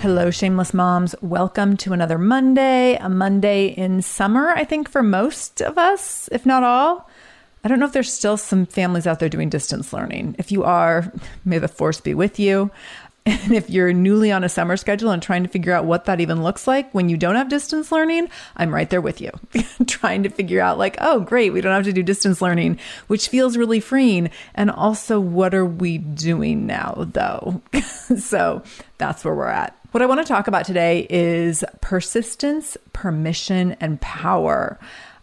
Hello, 0.00 0.30
shameless 0.30 0.72
moms. 0.72 1.14
Welcome 1.20 1.76
to 1.76 1.92
another 1.92 2.16
Monday, 2.16 2.96
a 2.96 3.10
Monday 3.10 3.66
in 3.66 4.00
summer, 4.00 4.48
I 4.48 4.64
think, 4.64 4.88
for 4.88 5.02
most 5.02 5.60
of 5.60 5.76
us, 5.76 6.26
if 6.32 6.46
not 6.46 6.62
all. 6.62 7.10
I 7.62 7.68
don't 7.68 7.78
know 7.78 7.84
if 7.84 7.92
there's 7.92 8.10
still 8.10 8.38
some 8.38 8.64
families 8.64 9.06
out 9.06 9.18
there 9.18 9.28
doing 9.28 9.50
distance 9.50 9.92
learning. 9.92 10.36
If 10.38 10.50
you 10.50 10.64
are, 10.64 11.12
may 11.44 11.58
the 11.58 11.68
force 11.68 12.00
be 12.00 12.14
with 12.14 12.40
you. 12.40 12.70
And 13.26 13.52
if 13.52 13.68
you're 13.68 13.92
newly 13.92 14.32
on 14.32 14.42
a 14.42 14.48
summer 14.48 14.78
schedule 14.78 15.10
and 15.10 15.22
trying 15.22 15.42
to 15.42 15.48
figure 15.50 15.74
out 15.74 15.84
what 15.84 16.06
that 16.06 16.20
even 16.20 16.42
looks 16.42 16.66
like 16.66 16.90
when 16.94 17.10
you 17.10 17.18
don't 17.18 17.34
have 17.34 17.50
distance 17.50 17.92
learning, 17.92 18.30
I'm 18.56 18.74
right 18.74 18.88
there 18.88 19.02
with 19.02 19.20
you, 19.20 19.30
trying 19.86 20.22
to 20.22 20.30
figure 20.30 20.62
out, 20.62 20.78
like, 20.78 20.96
oh, 21.02 21.20
great, 21.20 21.52
we 21.52 21.60
don't 21.60 21.74
have 21.74 21.84
to 21.84 21.92
do 21.92 22.02
distance 22.02 22.40
learning, 22.40 22.78
which 23.08 23.28
feels 23.28 23.58
really 23.58 23.78
freeing. 23.78 24.30
And 24.54 24.70
also, 24.70 25.20
what 25.20 25.52
are 25.54 25.66
we 25.66 25.98
doing 25.98 26.66
now, 26.66 26.94
though? 27.12 27.60
so 28.18 28.62
that's 28.96 29.22
where 29.22 29.34
we're 29.34 29.48
at. 29.48 29.76
What 29.92 30.02
I 30.02 30.06
want 30.06 30.24
to 30.24 30.32
talk 30.32 30.46
about 30.46 30.66
today 30.66 31.04
is 31.10 31.64
persistence, 31.80 32.76
permission, 32.92 33.76
and 33.80 34.00
power. 34.00 34.78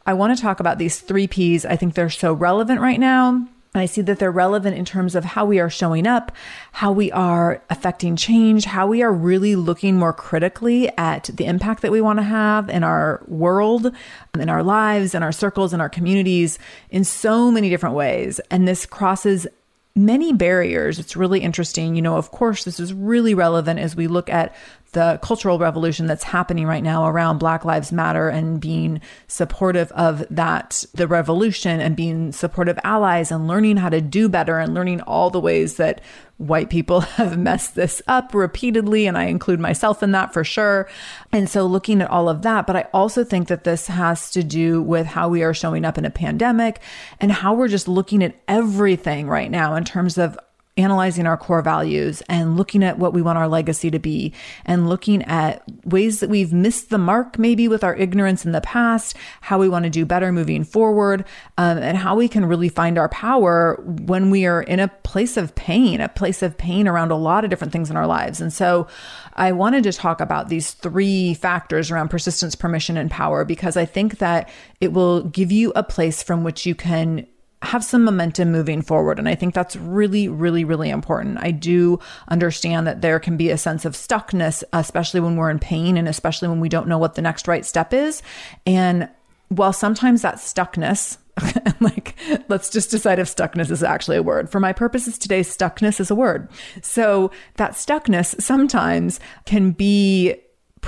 I 0.05 0.13
want 0.13 0.35
to 0.35 0.41
talk 0.41 0.59
about 0.59 0.77
these 0.77 0.99
three 0.99 1.25
P's. 1.25 1.65
I 1.65 1.77
think 1.77 1.93
they're 1.93 2.09
so 2.09 2.33
relevant 2.33 2.81
right 2.81 2.99
now. 2.99 3.47
I 3.73 3.85
see 3.85 4.01
that 4.01 4.19
they're 4.19 4.29
relevant 4.29 4.75
in 4.75 4.83
terms 4.83 5.15
of 5.15 5.23
how 5.23 5.45
we 5.45 5.59
are 5.59 5.69
showing 5.69 6.05
up, 6.05 6.33
how 6.73 6.91
we 6.91 7.13
are 7.13 7.61
affecting 7.69 8.17
change, 8.17 8.65
how 8.65 8.87
we 8.87 9.01
are 9.03 9.13
really 9.13 9.55
looking 9.55 9.95
more 9.95 10.11
critically 10.11 10.89
at 10.97 11.29
the 11.33 11.45
impact 11.45 11.81
that 11.81 11.91
we 11.91 12.01
want 12.01 12.19
to 12.19 12.23
have 12.23 12.69
in 12.69 12.83
our 12.83 13.23
world, 13.27 13.93
in 14.37 14.49
our 14.49 14.63
lives, 14.63 15.15
in 15.15 15.23
our 15.23 15.31
circles, 15.31 15.73
in 15.73 15.79
our 15.79 15.89
communities, 15.89 16.59
in 16.89 17.05
so 17.05 17.51
many 17.51 17.69
different 17.69 17.95
ways. 17.95 18.41
And 18.51 18.67
this 18.67 18.85
crosses 18.85 19.47
many 19.97 20.33
barriers. 20.33 20.99
It's 20.99 21.15
really 21.15 21.41
interesting. 21.41 21.95
You 21.95 22.01
know, 22.01 22.17
of 22.17 22.31
course, 22.31 22.63
this 22.63 22.79
is 22.79 22.93
really 22.93 23.33
relevant 23.33 23.79
as 23.79 23.95
we 23.95 24.07
look 24.07 24.29
at 24.29 24.55
the 24.97 25.19
cultural 25.21 25.59
revolution 25.59 26.07
that's 26.07 26.23
happening 26.23 26.65
right 26.65 26.81
now 26.81 27.07
around 27.07 27.37
Black 27.37 27.63
Lives 27.63 27.91
Matter 27.91 28.29
and 28.29 28.59
being 28.59 28.99
supportive 29.27 29.91
of 29.91 30.25
that, 30.31 30.85
the 30.95 31.07
revolution 31.07 31.79
and 31.79 31.95
being 31.95 32.31
supportive 32.31 32.79
allies 32.83 33.31
and 33.31 33.47
learning 33.47 33.77
how 33.77 33.89
to 33.89 34.01
do 34.01 34.27
better 34.27 34.57
and 34.57 34.73
learning 34.73 35.01
all 35.01 35.29
the 35.29 35.39
ways 35.39 35.75
that 35.77 36.01
white 36.37 36.71
people 36.71 37.01
have 37.17 37.37
messed 37.37 37.75
this 37.75 38.01
up 38.07 38.33
repeatedly. 38.33 39.05
And 39.05 39.19
I 39.19 39.25
include 39.25 39.59
myself 39.59 40.01
in 40.01 40.13
that 40.13 40.33
for 40.33 40.43
sure. 40.43 40.89
And 41.31 41.47
so 41.47 41.67
looking 41.67 42.01
at 42.01 42.09
all 42.09 42.27
of 42.27 42.41
that, 42.41 42.65
but 42.65 42.75
I 42.75 42.87
also 42.91 43.23
think 43.23 43.49
that 43.49 43.65
this 43.65 43.85
has 43.85 44.31
to 44.31 44.43
do 44.43 44.81
with 44.81 45.05
how 45.05 45.29
we 45.29 45.43
are 45.43 45.53
showing 45.53 45.85
up 45.85 45.99
in 45.99 46.05
a 46.05 46.09
pandemic 46.09 46.79
and 47.19 47.31
how 47.31 47.53
we're 47.53 47.67
just 47.67 47.87
looking 47.87 48.23
at 48.23 48.33
everything 48.47 49.27
right 49.27 49.51
now 49.51 49.75
in 49.75 49.85
terms 49.85 50.17
of 50.17 50.39
analyzing 50.77 51.25
our 51.25 51.37
core 51.37 51.61
values 51.61 52.21
and 52.29 52.55
looking 52.55 52.83
at 52.83 52.99
what 52.99 53.13
we 53.13 53.21
want 53.21 53.37
our 53.37 53.47
legacy 53.47 53.89
to 53.91 53.99
be 53.99 54.33
and 54.65 54.87
looking 54.87 55.23
at 55.23 55.63
ways 55.85 56.19
that 56.19 56.29
we've 56.29 56.53
missed 56.53 56.89
the 56.89 56.97
mark 56.97 57.39
maybe 57.39 57.67
with 57.67 57.83
our 57.83 57.95
ignorance 57.95 58.45
in 58.45 58.51
the 58.51 58.61
past, 58.61 59.15
how 59.41 59.57
we 59.57 59.67
want 59.67 59.83
to 59.83 59.89
do 59.89 60.05
better 60.05 60.31
moving 60.31 60.63
forward, 60.63 61.25
um, 61.57 61.77
and 61.77 61.97
how 61.97 62.15
we 62.15 62.27
can 62.27 62.45
really 62.45 62.69
find 62.69 62.97
our 62.97 63.09
power 63.09 63.81
when 63.85 64.29
we 64.29 64.45
are 64.45 64.61
in 64.61 64.79
a 64.79 64.87
place 64.87 65.37
of 65.37 65.55
pain, 65.55 66.01
a 66.01 66.09
place 66.09 66.41
of 66.41 66.57
pain 66.57 66.87
around 66.87 67.11
a 67.11 67.15
lot 67.15 67.43
of 67.43 67.49
different 67.49 67.73
things 67.73 67.89
in 67.89 67.97
our 67.97 68.07
lives. 68.07 68.39
And 68.41 68.53
so 68.53 68.87
I 69.33 69.51
wanted 69.51 69.83
to 69.83 69.93
talk 69.93 70.21
about 70.21 70.49
these 70.49 70.71
three 70.71 71.33
factors 71.33 71.91
around 71.91 72.09
persistence, 72.09 72.55
permission, 72.55 72.97
and 72.97 73.09
power 73.09 73.45
because 73.45 73.77
I 73.77 73.85
think 73.85 74.19
that 74.19 74.49
it 74.81 74.93
will 74.93 75.23
give 75.23 75.51
you 75.51 75.71
a 75.75 75.83
place 75.83 76.23
from 76.23 76.43
which 76.43 76.65
you 76.65 76.75
can 76.75 77.27
have 77.63 77.83
some 77.83 78.03
momentum 78.03 78.51
moving 78.51 78.81
forward. 78.81 79.17
And 79.17 79.27
I 79.27 79.35
think 79.35 79.53
that's 79.53 79.75
really, 79.75 80.27
really, 80.27 80.63
really 80.63 80.89
important. 80.89 81.39
I 81.39 81.51
do 81.51 81.99
understand 82.27 82.85
that 82.85 83.01
there 83.01 83.19
can 83.19 83.35
be 83.35 83.49
a 83.49 83.57
sense 83.57 83.83
of 83.83 83.93
stuckness, 83.93 84.63
especially 84.73 85.19
when 85.19 85.35
we're 85.35 85.49
in 85.49 85.59
pain 85.59 85.97
and 85.97 86.07
especially 86.07 86.47
when 86.47 86.59
we 86.59 86.69
don't 86.69 86.87
know 86.87 86.99
what 86.99 87.15
the 87.15 87.21
next 87.21 87.47
right 87.47 87.65
step 87.65 87.93
is. 87.93 88.21
And 88.65 89.09
while 89.49 89.73
sometimes 89.73 90.21
that 90.21 90.35
stuckness, 90.35 91.17
like, 91.79 92.15
let's 92.47 92.69
just 92.69 92.91
decide 92.91 93.19
if 93.19 93.27
stuckness 93.27 93.71
is 93.71 93.83
actually 93.83 94.17
a 94.17 94.23
word. 94.23 94.49
For 94.49 94.59
my 94.59 94.73
purposes 94.73 95.17
today, 95.17 95.41
stuckness 95.41 95.99
is 95.99 96.11
a 96.11 96.15
word. 96.15 96.49
So 96.81 97.31
that 97.55 97.71
stuckness 97.71 98.39
sometimes 98.41 99.19
can 99.45 99.71
be 99.71 100.35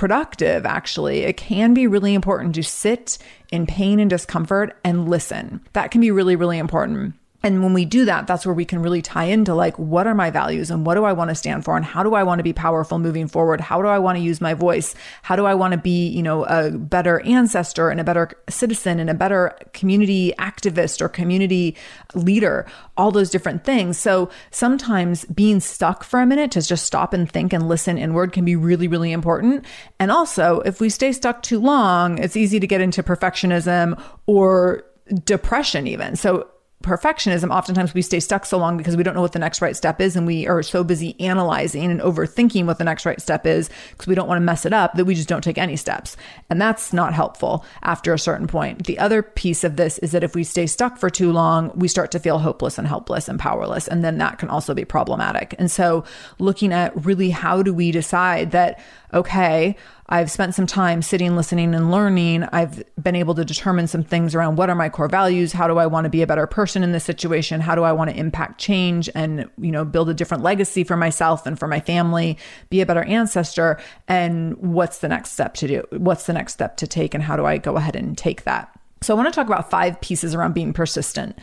productive, 0.00 0.64
actually, 0.64 1.24
it 1.24 1.36
can 1.36 1.74
be 1.74 1.86
really 1.86 2.14
important 2.14 2.54
to 2.54 2.62
sit 2.62 3.18
in 3.52 3.66
pain 3.66 4.00
and 4.00 4.08
discomfort 4.08 4.74
and 4.82 5.10
listen. 5.10 5.60
That 5.74 5.90
can 5.90 6.00
be 6.00 6.10
really, 6.10 6.36
really 6.36 6.56
important. 6.56 7.12
And 7.42 7.62
when 7.62 7.72
we 7.72 7.84
do 7.84 8.04
that, 8.04 8.26
that's 8.26 8.44
where 8.44 8.54
we 8.54 8.64
can 8.64 8.82
really 8.82 9.00
tie 9.00 9.24
into 9.24 9.54
like, 9.54 9.78
what 9.78 10.06
are 10.06 10.14
my 10.14 10.30
values 10.30 10.70
and 10.70 10.84
what 10.84 10.94
do 10.94 11.04
I 11.04 11.12
want 11.12 11.30
to 11.30 11.34
stand 11.34 11.64
for? 11.64 11.76
And 11.76 11.84
how 11.84 12.02
do 12.02 12.14
I 12.14 12.22
want 12.22 12.38
to 12.38 12.42
be 12.42 12.52
powerful 12.52 12.98
moving 12.98 13.28
forward? 13.28 13.60
How 13.60 13.80
do 13.80 13.88
I 13.88 13.98
want 13.98 14.18
to 14.18 14.22
use 14.22 14.40
my 14.40 14.52
voice? 14.52 14.94
How 15.22 15.36
do 15.36 15.46
I 15.46 15.54
want 15.54 15.72
to 15.72 15.78
be, 15.78 16.08
you 16.08 16.22
know, 16.22 16.44
a 16.44 16.70
better 16.70 17.20
ancestor 17.20 17.88
and 17.88 18.00
a 18.00 18.04
better 18.04 18.30
citizen 18.48 19.00
and 19.00 19.08
a 19.08 19.14
better 19.14 19.56
community 19.72 20.34
activist 20.38 21.00
or 21.00 21.08
community 21.08 21.76
leader? 22.14 22.66
All 22.96 23.10
those 23.10 23.30
different 23.30 23.64
things. 23.64 23.98
So 23.98 24.28
sometimes 24.50 25.24
being 25.24 25.60
stuck 25.60 26.04
for 26.04 26.20
a 26.20 26.26
minute 26.26 26.50
to 26.52 26.62
just 26.62 26.84
stop 26.84 27.14
and 27.14 27.30
think 27.30 27.52
and 27.54 27.68
listen 27.68 27.96
inward 27.96 28.32
can 28.32 28.44
be 28.44 28.56
really, 28.56 28.86
really 28.86 29.12
important. 29.12 29.64
And 29.98 30.10
also, 30.10 30.60
if 30.60 30.80
we 30.80 30.90
stay 30.90 31.12
stuck 31.12 31.42
too 31.42 31.58
long, 31.58 32.18
it's 32.18 32.36
easy 32.36 32.60
to 32.60 32.66
get 32.66 32.82
into 32.82 33.02
perfectionism 33.02 33.98
or 34.26 34.84
depression 35.24 35.86
even. 35.86 36.16
So 36.16 36.46
perfectionism, 36.82 37.54
oftentimes 37.54 37.92
we 37.92 38.00
stay 38.00 38.20
stuck 38.20 38.46
so 38.46 38.56
long 38.56 38.76
because 38.76 38.96
we 38.96 39.02
don't 39.02 39.14
know 39.14 39.20
what 39.20 39.32
the 39.32 39.38
next 39.38 39.60
right 39.60 39.76
step 39.76 40.00
is. 40.00 40.16
And 40.16 40.26
we 40.26 40.46
are 40.46 40.62
so 40.62 40.82
busy 40.82 41.14
analyzing 41.20 41.90
and 41.90 42.00
overthinking 42.00 42.64
what 42.64 42.78
the 42.78 42.84
next 42.84 43.04
right 43.04 43.20
step 43.20 43.46
is 43.46 43.68
because 43.90 44.06
we 44.06 44.14
don't 44.14 44.28
want 44.28 44.38
to 44.38 44.44
mess 44.44 44.64
it 44.64 44.72
up 44.72 44.94
that 44.94 45.04
we 45.04 45.14
just 45.14 45.28
don't 45.28 45.44
take 45.44 45.58
any 45.58 45.76
steps. 45.76 46.16
And 46.48 46.60
that's 46.60 46.92
not 46.92 47.12
helpful 47.12 47.64
after 47.82 48.14
a 48.14 48.18
certain 48.18 48.46
point. 48.46 48.86
The 48.86 48.98
other 48.98 49.22
piece 49.22 49.62
of 49.62 49.76
this 49.76 49.98
is 49.98 50.12
that 50.12 50.24
if 50.24 50.34
we 50.34 50.42
stay 50.42 50.66
stuck 50.66 50.96
for 50.96 51.10
too 51.10 51.32
long, 51.32 51.70
we 51.74 51.86
start 51.86 52.10
to 52.12 52.18
feel 52.18 52.38
hopeless 52.38 52.78
and 52.78 52.88
helpless 52.88 53.28
and 53.28 53.38
powerless. 53.38 53.86
And 53.86 54.02
then 54.02 54.16
that 54.18 54.38
can 54.38 54.48
also 54.48 54.72
be 54.72 54.84
problematic. 54.86 55.54
And 55.58 55.70
so 55.70 56.04
looking 56.38 56.72
at 56.72 57.04
really 57.04 57.30
how 57.30 57.62
do 57.62 57.74
we 57.74 57.92
decide 57.92 58.52
that, 58.52 58.80
okay, 59.12 59.76
I've 60.10 60.30
spent 60.30 60.56
some 60.56 60.66
time 60.66 61.02
sitting, 61.02 61.36
listening, 61.36 61.74
and 61.74 61.92
learning. 61.92 62.42
I've 62.52 62.82
been 63.00 63.14
able 63.14 63.34
to 63.36 63.44
determine 63.44 63.86
some 63.86 64.02
things 64.02 64.34
around 64.34 64.56
what 64.56 64.68
are 64.68 64.74
my 64.74 64.88
core 64.88 65.08
values? 65.08 65.52
How 65.52 65.68
do 65.68 65.78
I 65.78 65.86
want 65.86 66.04
to 66.04 66.10
be 66.10 66.22
a 66.22 66.26
better 66.26 66.48
person 66.48 66.82
in 66.82 66.90
this 66.90 67.04
situation? 67.04 67.60
How 67.60 67.76
do 67.76 67.84
I 67.84 67.92
want 67.92 68.10
to 68.10 68.16
impact 68.16 68.60
change 68.60 69.08
and, 69.14 69.48
you 69.58 69.70
know, 69.70 69.84
build 69.84 70.08
a 70.08 70.14
different 70.14 70.42
legacy 70.42 70.82
for 70.82 70.96
myself 70.96 71.46
and 71.46 71.56
for 71.56 71.68
my 71.68 71.78
family, 71.78 72.38
be 72.70 72.80
a 72.80 72.86
better 72.86 73.04
ancestor? 73.04 73.78
And 74.08 74.56
what's 74.56 74.98
the 74.98 75.08
next 75.08 75.30
step 75.30 75.54
to 75.54 75.68
do? 75.68 75.84
What's 75.90 76.26
the 76.26 76.32
next 76.32 76.54
step 76.54 76.76
to 76.78 76.88
take? 76.88 77.14
And 77.14 77.22
how 77.22 77.36
do 77.36 77.46
I 77.46 77.58
go 77.58 77.76
ahead 77.76 77.94
and 77.94 78.18
take 78.18 78.42
that? 78.44 78.79
So, 79.02 79.14
I 79.14 79.16
want 79.16 79.32
to 79.32 79.34
talk 79.34 79.46
about 79.46 79.70
five 79.70 80.00
pieces 80.00 80.34
around 80.34 80.52
being 80.52 80.72
persistent. 80.72 81.38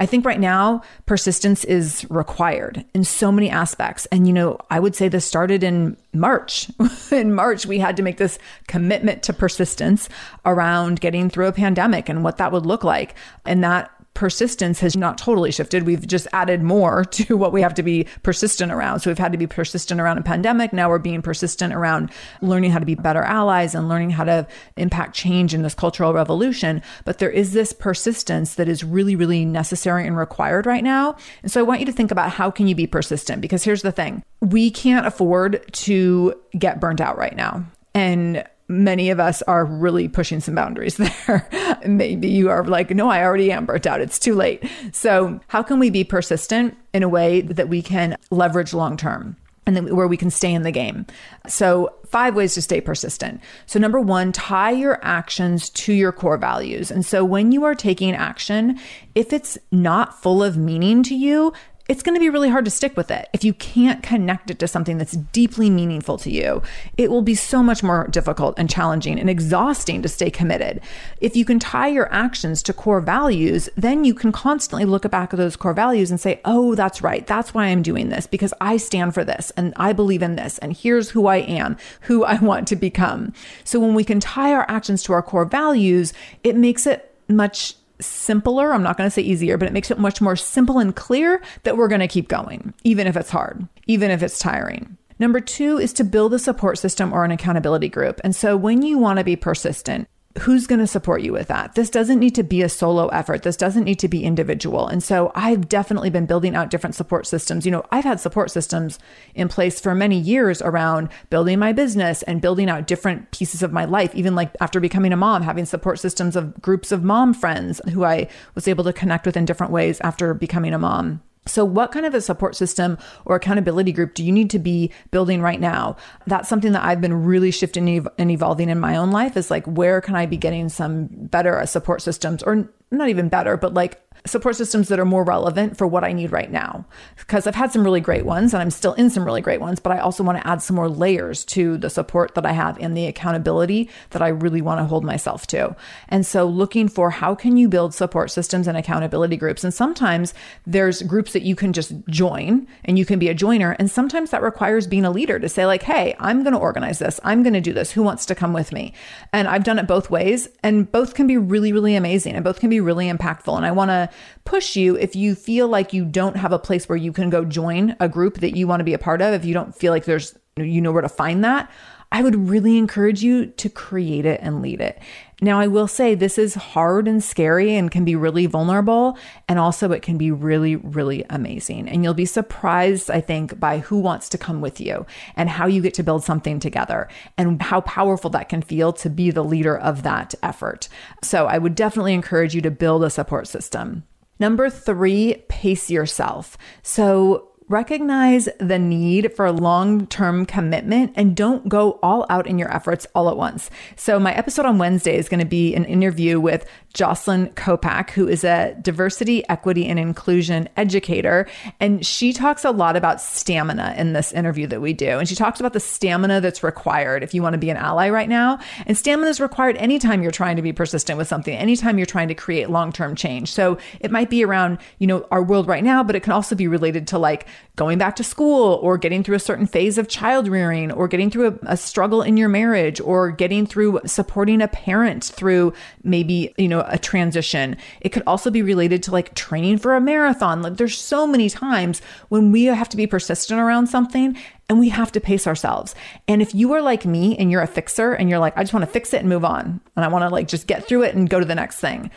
I 0.00 0.06
think 0.06 0.24
right 0.24 0.40
now, 0.40 0.82
persistence 1.06 1.62
is 1.64 2.06
required 2.10 2.84
in 2.94 3.04
so 3.04 3.30
many 3.30 3.50
aspects. 3.50 4.06
And, 4.06 4.26
you 4.26 4.32
know, 4.32 4.58
I 4.70 4.80
would 4.80 4.96
say 4.96 5.08
this 5.08 5.24
started 5.24 5.62
in 5.62 5.96
March. 6.14 6.70
in 7.12 7.34
March, 7.34 7.66
we 7.66 7.78
had 7.78 7.96
to 7.98 8.02
make 8.02 8.16
this 8.16 8.38
commitment 8.66 9.22
to 9.24 9.32
persistence 9.32 10.08
around 10.46 11.00
getting 11.00 11.28
through 11.28 11.46
a 11.46 11.52
pandemic 11.52 12.08
and 12.08 12.24
what 12.24 12.38
that 12.38 12.50
would 12.50 12.66
look 12.66 12.82
like. 12.82 13.14
And 13.44 13.62
that 13.62 13.90
persistence 14.14 14.80
has 14.80 14.96
not 14.96 15.16
totally 15.18 15.50
shifted. 15.50 15.84
We've 15.84 16.06
just 16.06 16.28
added 16.32 16.62
more 16.62 17.04
to 17.12 17.36
what 17.36 17.52
we 17.52 17.62
have 17.62 17.74
to 17.74 17.82
be 17.82 18.06
persistent 18.22 18.72
around. 18.72 19.00
So 19.00 19.10
we've 19.10 19.18
had 19.18 19.32
to 19.32 19.38
be 19.38 19.46
persistent 19.46 20.00
around 20.00 20.18
a 20.18 20.22
pandemic. 20.22 20.72
Now 20.72 20.88
we're 20.88 20.98
being 20.98 21.22
persistent 21.22 21.72
around 21.72 22.10
learning 22.40 22.70
how 22.70 22.78
to 22.78 22.86
be 22.86 22.94
better 22.94 23.22
allies 23.22 23.74
and 23.74 23.88
learning 23.88 24.10
how 24.10 24.24
to 24.24 24.46
impact 24.76 25.14
change 25.14 25.54
in 25.54 25.62
this 25.62 25.74
cultural 25.74 26.12
revolution. 26.12 26.82
But 27.04 27.18
there 27.18 27.30
is 27.30 27.52
this 27.52 27.72
persistence 27.72 28.54
that 28.56 28.68
is 28.68 28.84
really, 28.84 29.16
really 29.16 29.44
necessary 29.44 30.06
and 30.06 30.16
required 30.16 30.66
right 30.66 30.84
now. 30.84 31.16
And 31.42 31.50
so 31.50 31.60
I 31.60 31.64
want 31.64 31.80
you 31.80 31.86
to 31.86 31.92
think 31.92 32.10
about 32.10 32.30
how 32.30 32.50
can 32.50 32.66
you 32.66 32.74
be 32.74 32.86
persistent? 32.86 33.40
Because 33.40 33.64
here's 33.64 33.82
the 33.82 33.92
thing. 33.92 34.22
We 34.40 34.70
can't 34.70 35.06
afford 35.06 35.64
to 35.72 36.34
get 36.58 36.80
burnt 36.80 37.00
out 37.00 37.16
right 37.16 37.36
now. 37.36 37.64
And 37.94 38.44
many 38.72 39.10
of 39.10 39.20
us 39.20 39.42
are 39.42 39.64
really 39.64 40.08
pushing 40.08 40.40
some 40.40 40.54
boundaries 40.54 40.96
there. 41.26 41.48
Maybe 41.86 42.28
you 42.28 42.50
are 42.50 42.64
like, 42.64 42.90
no, 42.90 43.08
I 43.08 43.22
already 43.22 43.52
am 43.52 43.66
burnt 43.66 43.86
out. 43.86 44.00
It's 44.00 44.18
too 44.18 44.34
late. 44.34 44.64
So, 44.92 45.40
how 45.48 45.62
can 45.62 45.78
we 45.78 45.90
be 45.90 46.04
persistent 46.04 46.76
in 46.92 47.02
a 47.02 47.08
way 47.08 47.42
that 47.42 47.68
we 47.68 47.82
can 47.82 48.16
leverage 48.30 48.72
long 48.72 48.96
term? 48.96 49.36
and 49.66 49.76
then 49.76 49.94
where 49.94 50.08
we 50.08 50.16
can 50.16 50.30
stay 50.30 50.52
in 50.52 50.62
the 50.62 50.72
game. 50.72 51.06
So, 51.46 51.94
five 52.06 52.34
ways 52.34 52.54
to 52.54 52.62
stay 52.62 52.80
persistent. 52.80 53.40
So, 53.66 53.78
number 53.78 54.00
one, 54.00 54.32
tie 54.32 54.72
your 54.72 54.98
actions 55.02 55.70
to 55.70 55.92
your 55.92 56.12
core 56.12 56.36
values. 56.36 56.90
And 56.90 57.06
so, 57.06 57.24
when 57.24 57.52
you 57.52 57.64
are 57.64 57.74
taking 57.74 58.14
action, 58.14 58.80
if 59.14 59.32
it's 59.32 59.56
not 59.70 60.20
full 60.20 60.42
of 60.42 60.56
meaning 60.56 61.02
to 61.04 61.14
you, 61.14 61.52
it's 61.92 62.02
going 62.02 62.14
to 62.14 62.20
be 62.20 62.30
really 62.30 62.48
hard 62.48 62.64
to 62.64 62.70
stick 62.70 62.96
with 62.96 63.10
it. 63.10 63.28
If 63.34 63.44
you 63.44 63.52
can't 63.52 64.02
connect 64.02 64.50
it 64.50 64.58
to 64.60 64.66
something 64.66 64.96
that's 64.96 65.12
deeply 65.12 65.68
meaningful 65.68 66.16
to 66.16 66.30
you, 66.30 66.62
it 66.96 67.10
will 67.10 67.20
be 67.20 67.34
so 67.34 67.62
much 67.62 67.82
more 67.82 68.08
difficult 68.08 68.54
and 68.58 68.70
challenging 68.70 69.20
and 69.20 69.28
exhausting 69.28 70.00
to 70.00 70.08
stay 70.08 70.30
committed. 70.30 70.80
If 71.20 71.36
you 71.36 71.44
can 71.44 71.58
tie 71.58 71.88
your 71.88 72.10
actions 72.10 72.62
to 72.62 72.72
core 72.72 73.02
values, 73.02 73.68
then 73.76 74.06
you 74.06 74.14
can 74.14 74.32
constantly 74.32 74.86
look 74.86 75.02
back 75.10 75.34
at 75.34 75.36
those 75.36 75.54
core 75.54 75.74
values 75.74 76.10
and 76.10 76.18
say, 76.18 76.40
oh, 76.46 76.74
that's 76.74 77.02
right. 77.02 77.26
That's 77.26 77.52
why 77.52 77.66
I'm 77.66 77.82
doing 77.82 78.08
this 78.08 78.26
because 78.26 78.54
I 78.58 78.78
stand 78.78 79.12
for 79.12 79.22
this 79.22 79.52
and 79.58 79.74
I 79.76 79.92
believe 79.92 80.22
in 80.22 80.36
this. 80.36 80.56
And 80.60 80.74
here's 80.74 81.10
who 81.10 81.26
I 81.26 81.40
am, 81.40 81.76
who 82.00 82.24
I 82.24 82.36
want 82.40 82.68
to 82.68 82.76
become. 82.76 83.34
So 83.64 83.78
when 83.78 83.94
we 83.94 84.02
can 84.02 84.18
tie 84.18 84.54
our 84.54 84.64
actions 84.66 85.02
to 85.02 85.12
our 85.12 85.22
core 85.22 85.44
values, 85.44 86.14
it 86.42 86.56
makes 86.56 86.86
it 86.86 87.14
much 87.28 87.74
simpler. 88.06 88.72
I'm 88.72 88.82
not 88.82 88.96
going 88.96 89.06
to 89.06 89.10
say 89.10 89.22
easier, 89.22 89.56
but 89.58 89.68
it 89.68 89.72
makes 89.72 89.90
it 89.90 89.98
much 89.98 90.20
more 90.20 90.36
simple 90.36 90.78
and 90.78 90.94
clear 90.94 91.42
that 91.62 91.76
we're 91.76 91.88
going 91.88 92.00
to 92.00 92.08
keep 92.08 92.28
going, 92.28 92.74
even 92.84 93.06
if 93.06 93.16
it's 93.16 93.30
hard, 93.30 93.66
even 93.86 94.10
if 94.10 94.22
it's 94.22 94.38
tiring. 94.38 94.96
Number 95.18 95.40
two 95.40 95.78
is 95.78 95.92
to 95.94 96.04
build 96.04 96.34
a 96.34 96.38
support 96.38 96.78
system 96.78 97.12
or 97.12 97.24
an 97.24 97.30
accountability 97.30 97.88
group. 97.88 98.20
And 98.24 98.34
so 98.34 98.56
when 98.56 98.82
you 98.82 98.98
want 98.98 99.18
to 99.18 99.24
be 99.24 99.36
persistent, 99.36 100.08
who's 100.40 100.66
going 100.66 100.78
to 100.78 100.86
support 100.86 101.22
you 101.22 101.32
with 101.32 101.48
that? 101.48 101.74
This 101.74 101.90
doesn't 101.90 102.18
need 102.18 102.34
to 102.36 102.42
be 102.42 102.62
a 102.62 102.68
solo 102.68 103.08
effort. 103.08 103.42
This 103.42 103.56
doesn't 103.56 103.84
need 103.84 103.98
to 103.98 104.08
be 104.08 104.24
individual. 104.24 104.86
And 104.86 105.02
so 105.02 105.30
I've 105.34 105.68
definitely 105.68 106.10
been 106.10 106.26
building 106.26 106.54
out 106.54 106.70
different 106.70 106.94
support 106.94 107.26
systems. 107.26 107.66
You 107.66 107.72
know, 107.72 107.84
I've 107.90 108.04
had 108.04 108.20
support 108.20 108.50
systems 108.50 108.98
in 109.34 109.48
place 109.48 109.80
for 109.80 109.94
many 109.94 110.18
years 110.18 110.62
around 110.62 111.10
building 111.30 111.58
my 111.58 111.72
business 111.72 112.22
and 112.22 112.40
building 112.40 112.70
out 112.70 112.86
different 112.86 113.30
pieces 113.30 113.62
of 113.62 113.72
my 113.72 113.84
life. 113.84 114.14
Even 114.14 114.34
like 114.34 114.54
after 114.60 114.80
becoming 114.80 115.12
a 115.12 115.16
mom, 115.16 115.42
having 115.42 115.64
support 115.64 115.98
systems 115.98 116.36
of 116.36 116.60
groups 116.62 116.92
of 116.92 117.02
mom 117.04 117.34
friends 117.34 117.80
who 117.92 118.04
I 118.04 118.28
was 118.54 118.68
able 118.68 118.84
to 118.84 118.92
connect 118.92 119.26
with 119.26 119.36
in 119.36 119.44
different 119.44 119.72
ways 119.72 120.00
after 120.00 120.34
becoming 120.34 120.72
a 120.72 120.78
mom. 120.78 121.22
So, 121.44 121.64
what 121.64 121.90
kind 121.90 122.06
of 122.06 122.14
a 122.14 122.20
support 122.20 122.54
system 122.54 122.98
or 123.24 123.34
accountability 123.34 123.90
group 123.90 124.14
do 124.14 124.24
you 124.24 124.30
need 124.30 124.50
to 124.50 124.60
be 124.60 124.92
building 125.10 125.42
right 125.42 125.60
now? 125.60 125.96
That's 126.26 126.48
something 126.48 126.72
that 126.72 126.84
I've 126.84 127.00
been 127.00 127.24
really 127.24 127.50
shifting 127.50 128.06
and 128.16 128.30
evolving 128.30 128.68
in 128.68 128.78
my 128.78 128.96
own 128.96 129.10
life 129.10 129.36
is 129.36 129.50
like, 129.50 129.66
where 129.66 130.00
can 130.00 130.14
I 130.14 130.26
be 130.26 130.36
getting 130.36 130.68
some 130.68 131.08
better 131.10 131.58
uh, 131.58 131.66
support 131.66 132.00
systems 132.00 132.42
or 132.44 132.68
not 132.92 133.08
even 133.08 133.28
better, 133.28 133.56
but 133.56 133.74
like 133.74 134.01
support 134.24 134.54
systems 134.54 134.88
that 134.88 135.00
are 135.00 135.04
more 135.04 135.24
relevant 135.24 135.76
for 135.76 135.86
what 135.86 136.04
I 136.04 136.12
need 136.12 136.30
right 136.30 136.50
now. 136.50 136.86
Because 137.16 137.46
I've 137.46 137.54
had 137.54 137.72
some 137.72 137.82
really 137.82 138.00
great 138.00 138.24
ones 138.24 138.54
and 138.54 138.62
I'm 138.62 138.70
still 138.70 138.92
in 138.94 139.10
some 139.10 139.24
really 139.24 139.40
great 139.40 139.60
ones, 139.60 139.80
but 139.80 139.92
I 139.92 139.98
also 139.98 140.22
want 140.22 140.38
to 140.38 140.46
add 140.46 140.62
some 140.62 140.76
more 140.76 140.88
layers 140.88 141.44
to 141.46 141.76
the 141.76 141.90
support 141.90 142.34
that 142.34 142.46
I 142.46 142.52
have 142.52 142.78
and 142.78 142.96
the 142.96 143.06
accountability 143.06 143.90
that 144.10 144.22
I 144.22 144.28
really 144.28 144.60
want 144.60 144.78
to 144.78 144.84
hold 144.84 145.04
myself 145.04 145.46
to. 145.48 145.74
And 146.08 146.24
so 146.24 146.46
looking 146.46 146.88
for 146.88 147.10
how 147.10 147.34
can 147.34 147.56
you 147.56 147.68
build 147.68 147.94
support 147.94 148.30
systems 148.30 148.68
and 148.68 148.76
accountability 148.76 149.36
groups. 149.36 149.64
And 149.64 149.74
sometimes 149.74 150.34
there's 150.66 151.02
groups 151.02 151.32
that 151.32 151.42
you 151.42 151.56
can 151.56 151.72
just 151.72 151.92
join 152.08 152.66
and 152.84 152.98
you 152.98 153.04
can 153.04 153.18
be 153.18 153.28
a 153.28 153.34
joiner. 153.34 153.76
And 153.78 153.90
sometimes 153.90 154.30
that 154.30 154.42
requires 154.42 154.86
being 154.86 155.04
a 155.04 155.10
leader 155.10 155.38
to 155.38 155.48
say, 155.48 155.66
like, 155.66 155.82
hey, 155.82 156.14
I'm 156.20 156.42
going 156.42 156.54
to 156.54 156.60
organize 156.60 156.98
this. 156.98 157.18
I'm 157.24 157.42
going 157.42 157.54
to 157.54 157.60
do 157.60 157.72
this. 157.72 157.90
Who 157.90 158.02
wants 158.02 158.26
to 158.26 158.34
come 158.34 158.52
with 158.52 158.72
me? 158.72 158.94
And 159.32 159.48
I've 159.48 159.64
done 159.64 159.78
it 159.78 159.86
both 159.86 160.10
ways 160.10 160.48
and 160.62 160.90
both 160.90 161.14
can 161.14 161.26
be 161.26 161.36
really, 161.36 161.72
really 161.72 161.96
amazing 161.96 162.34
and 162.34 162.44
both 162.44 162.60
can 162.60 162.70
be 162.70 162.80
really 162.80 163.10
impactful. 163.10 163.56
And 163.56 163.66
I 163.66 163.72
want 163.72 163.90
to 163.90 164.11
push 164.44 164.76
you 164.76 164.96
if 164.96 165.14
you 165.16 165.34
feel 165.34 165.68
like 165.68 165.92
you 165.92 166.04
don't 166.04 166.36
have 166.36 166.52
a 166.52 166.58
place 166.58 166.88
where 166.88 166.96
you 166.96 167.12
can 167.12 167.30
go 167.30 167.44
join 167.44 167.96
a 168.00 168.08
group 168.08 168.40
that 168.40 168.56
you 168.56 168.66
want 168.66 168.80
to 168.80 168.84
be 168.84 168.94
a 168.94 168.98
part 168.98 169.22
of, 169.22 169.34
if 169.34 169.44
you 169.44 169.54
don't 169.54 169.74
feel 169.74 169.92
like 169.92 170.04
there's, 170.04 170.36
you 170.56 170.80
know 170.80 170.92
where 170.92 171.02
to 171.02 171.08
find 171.08 171.44
that, 171.44 171.70
I 172.10 172.22
would 172.22 172.48
really 172.48 172.76
encourage 172.76 173.22
you 173.22 173.46
to 173.46 173.68
create 173.70 174.26
it 174.26 174.40
and 174.42 174.60
lead 174.60 174.80
it. 174.80 175.00
Now, 175.42 175.58
I 175.58 175.66
will 175.66 175.88
say 175.88 176.14
this 176.14 176.38
is 176.38 176.54
hard 176.54 177.08
and 177.08 177.22
scary 177.22 177.74
and 177.74 177.90
can 177.90 178.04
be 178.04 178.14
really 178.14 178.46
vulnerable. 178.46 179.18
And 179.48 179.58
also, 179.58 179.90
it 179.90 180.00
can 180.00 180.16
be 180.16 180.30
really, 180.30 180.76
really 180.76 181.24
amazing. 181.30 181.88
And 181.88 182.04
you'll 182.04 182.14
be 182.14 182.26
surprised, 182.26 183.10
I 183.10 183.20
think, 183.20 183.58
by 183.58 183.80
who 183.80 183.98
wants 183.98 184.28
to 184.28 184.38
come 184.38 184.60
with 184.60 184.80
you 184.80 185.04
and 185.34 185.50
how 185.50 185.66
you 185.66 185.82
get 185.82 185.94
to 185.94 186.04
build 186.04 186.22
something 186.22 186.60
together 186.60 187.08
and 187.36 187.60
how 187.60 187.80
powerful 187.80 188.30
that 188.30 188.48
can 188.48 188.62
feel 188.62 188.92
to 188.92 189.10
be 189.10 189.32
the 189.32 189.42
leader 189.42 189.76
of 189.76 190.04
that 190.04 190.32
effort. 190.44 190.88
So, 191.24 191.46
I 191.46 191.58
would 191.58 191.74
definitely 191.74 192.14
encourage 192.14 192.54
you 192.54 192.60
to 192.60 192.70
build 192.70 193.02
a 193.02 193.10
support 193.10 193.48
system. 193.48 194.04
Number 194.38 194.70
three, 194.70 195.42
pace 195.48 195.90
yourself. 195.90 196.56
So, 196.84 197.51
recognize 197.72 198.48
the 198.58 198.78
need 198.78 199.32
for 199.32 199.50
long 199.50 200.06
term 200.06 200.44
commitment 200.46 201.12
and 201.16 201.34
don't 201.34 201.68
go 201.68 201.98
all 202.02 202.26
out 202.28 202.46
in 202.46 202.58
your 202.58 202.72
efforts 202.72 203.06
all 203.14 203.30
at 203.30 203.36
once. 203.36 203.70
So, 203.96 204.20
my 204.20 204.34
episode 204.34 204.66
on 204.66 204.78
Wednesday 204.78 205.16
is 205.16 205.28
going 205.28 205.40
to 205.40 205.46
be 205.46 205.74
an 205.74 205.86
interview 205.86 206.38
with 206.38 206.66
Jocelyn 206.94 207.48
Kopak, 207.50 208.10
who 208.10 208.28
is 208.28 208.44
a 208.44 208.76
diversity, 208.82 209.48
equity, 209.48 209.86
and 209.86 209.98
inclusion 209.98 210.68
educator. 210.76 211.48
And 211.80 212.04
she 212.04 212.32
talks 212.32 212.64
a 212.64 212.70
lot 212.70 212.96
about 212.96 213.20
stamina 213.20 213.94
in 213.96 214.12
this 214.12 214.32
interview 214.32 214.66
that 214.66 214.80
we 214.80 214.92
do. 214.92 215.18
And 215.18 215.28
she 215.28 215.34
talks 215.34 215.58
about 215.58 215.72
the 215.72 215.80
stamina 215.80 216.40
that's 216.40 216.62
required 216.62 217.22
if 217.22 217.32
you 217.32 217.42
want 217.42 217.54
to 217.54 217.58
be 217.58 217.70
an 217.70 217.76
ally 217.76 218.10
right 218.10 218.28
now. 218.28 218.58
And 218.86 218.96
stamina 218.96 219.30
is 219.30 219.40
required 219.40 219.76
anytime 219.78 220.22
you're 220.22 220.30
trying 220.30 220.56
to 220.56 220.62
be 220.62 220.72
persistent 220.72 221.16
with 221.16 221.28
something, 221.28 221.56
anytime 221.56 221.98
you're 221.98 222.06
trying 222.06 222.28
to 222.28 222.34
create 222.34 222.68
long 222.68 222.92
term 222.92 223.14
change. 223.14 223.50
So 223.52 223.78
it 224.00 224.10
might 224.10 224.28
be 224.28 224.44
around, 224.44 224.78
you 224.98 225.06
know, 225.06 225.26
our 225.30 225.42
world 225.42 225.66
right 225.66 225.84
now, 225.84 226.02
but 226.02 226.14
it 226.14 226.20
can 226.20 226.32
also 226.32 226.54
be 226.54 226.68
related 226.68 227.06
to 227.08 227.18
like 227.18 227.46
going 227.76 227.96
back 227.96 228.16
to 228.16 228.24
school 228.24 228.78
or 228.82 228.98
getting 228.98 229.24
through 229.24 229.36
a 229.36 229.40
certain 229.40 229.66
phase 229.66 229.96
of 229.96 230.06
child 230.06 230.46
rearing 230.46 230.92
or 230.92 231.08
getting 231.08 231.30
through 231.30 231.48
a, 231.48 231.72
a 231.72 231.76
struggle 231.76 232.20
in 232.20 232.36
your 232.36 232.48
marriage 232.48 233.00
or 233.00 233.30
getting 233.30 233.66
through 233.66 234.00
supporting 234.04 234.60
a 234.60 234.68
parent 234.68 235.24
through 235.24 235.72
maybe, 236.02 236.54
you 236.58 236.68
know, 236.68 236.84
a 236.88 236.98
transition. 236.98 237.76
It 238.00 238.10
could 238.10 238.24
also 238.26 238.50
be 238.50 238.62
related 238.62 239.02
to 239.04 239.10
like 239.10 239.34
training 239.34 239.78
for 239.78 239.94
a 239.94 240.00
marathon. 240.00 240.60
Like 240.60 240.76
there's 240.76 240.98
so 240.98 241.26
many 241.26 241.48
times 241.48 242.02
when 242.28 242.52
we 242.52 242.64
have 242.64 242.90
to 242.90 242.96
be 242.96 243.06
persistent 243.06 243.58
around 243.58 243.86
something 243.86 244.36
and 244.68 244.78
we 244.78 244.90
have 244.90 245.10
to 245.12 245.20
pace 245.20 245.46
ourselves. 245.46 245.94
And 246.28 246.42
if 246.42 246.54
you 246.54 246.72
are 246.74 246.82
like 246.82 247.06
me 247.06 247.36
and 247.38 247.50
you're 247.50 247.62
a 247.62 247.66
fixer 247.66 248.12
and 248.12 248.28
you're 248.28 248.38
like, 248.38 248.56
I 248.56 248.62
just 248.62 248.74
want 248.74 248.84
to 248.84 248.92
fix 248.92 249.14
it 249.14 249.20
and 249.20 249.28
move 249.30 249.46
on 249.46 249.80
and 249.96 250.04
I 250.04 250.08
want 250.08 250.22
to 250.22 250.28
like 250.28 250.46
just 250.46 250.66
get 250.66 250.86
through 250.86 251.04
it 251.04 251.14
and 251.14 251.28
go 251.28 251.40
to 251.40 251.46
the 251.46 251.54
next 251.54 251.80
thing 251.80 252.10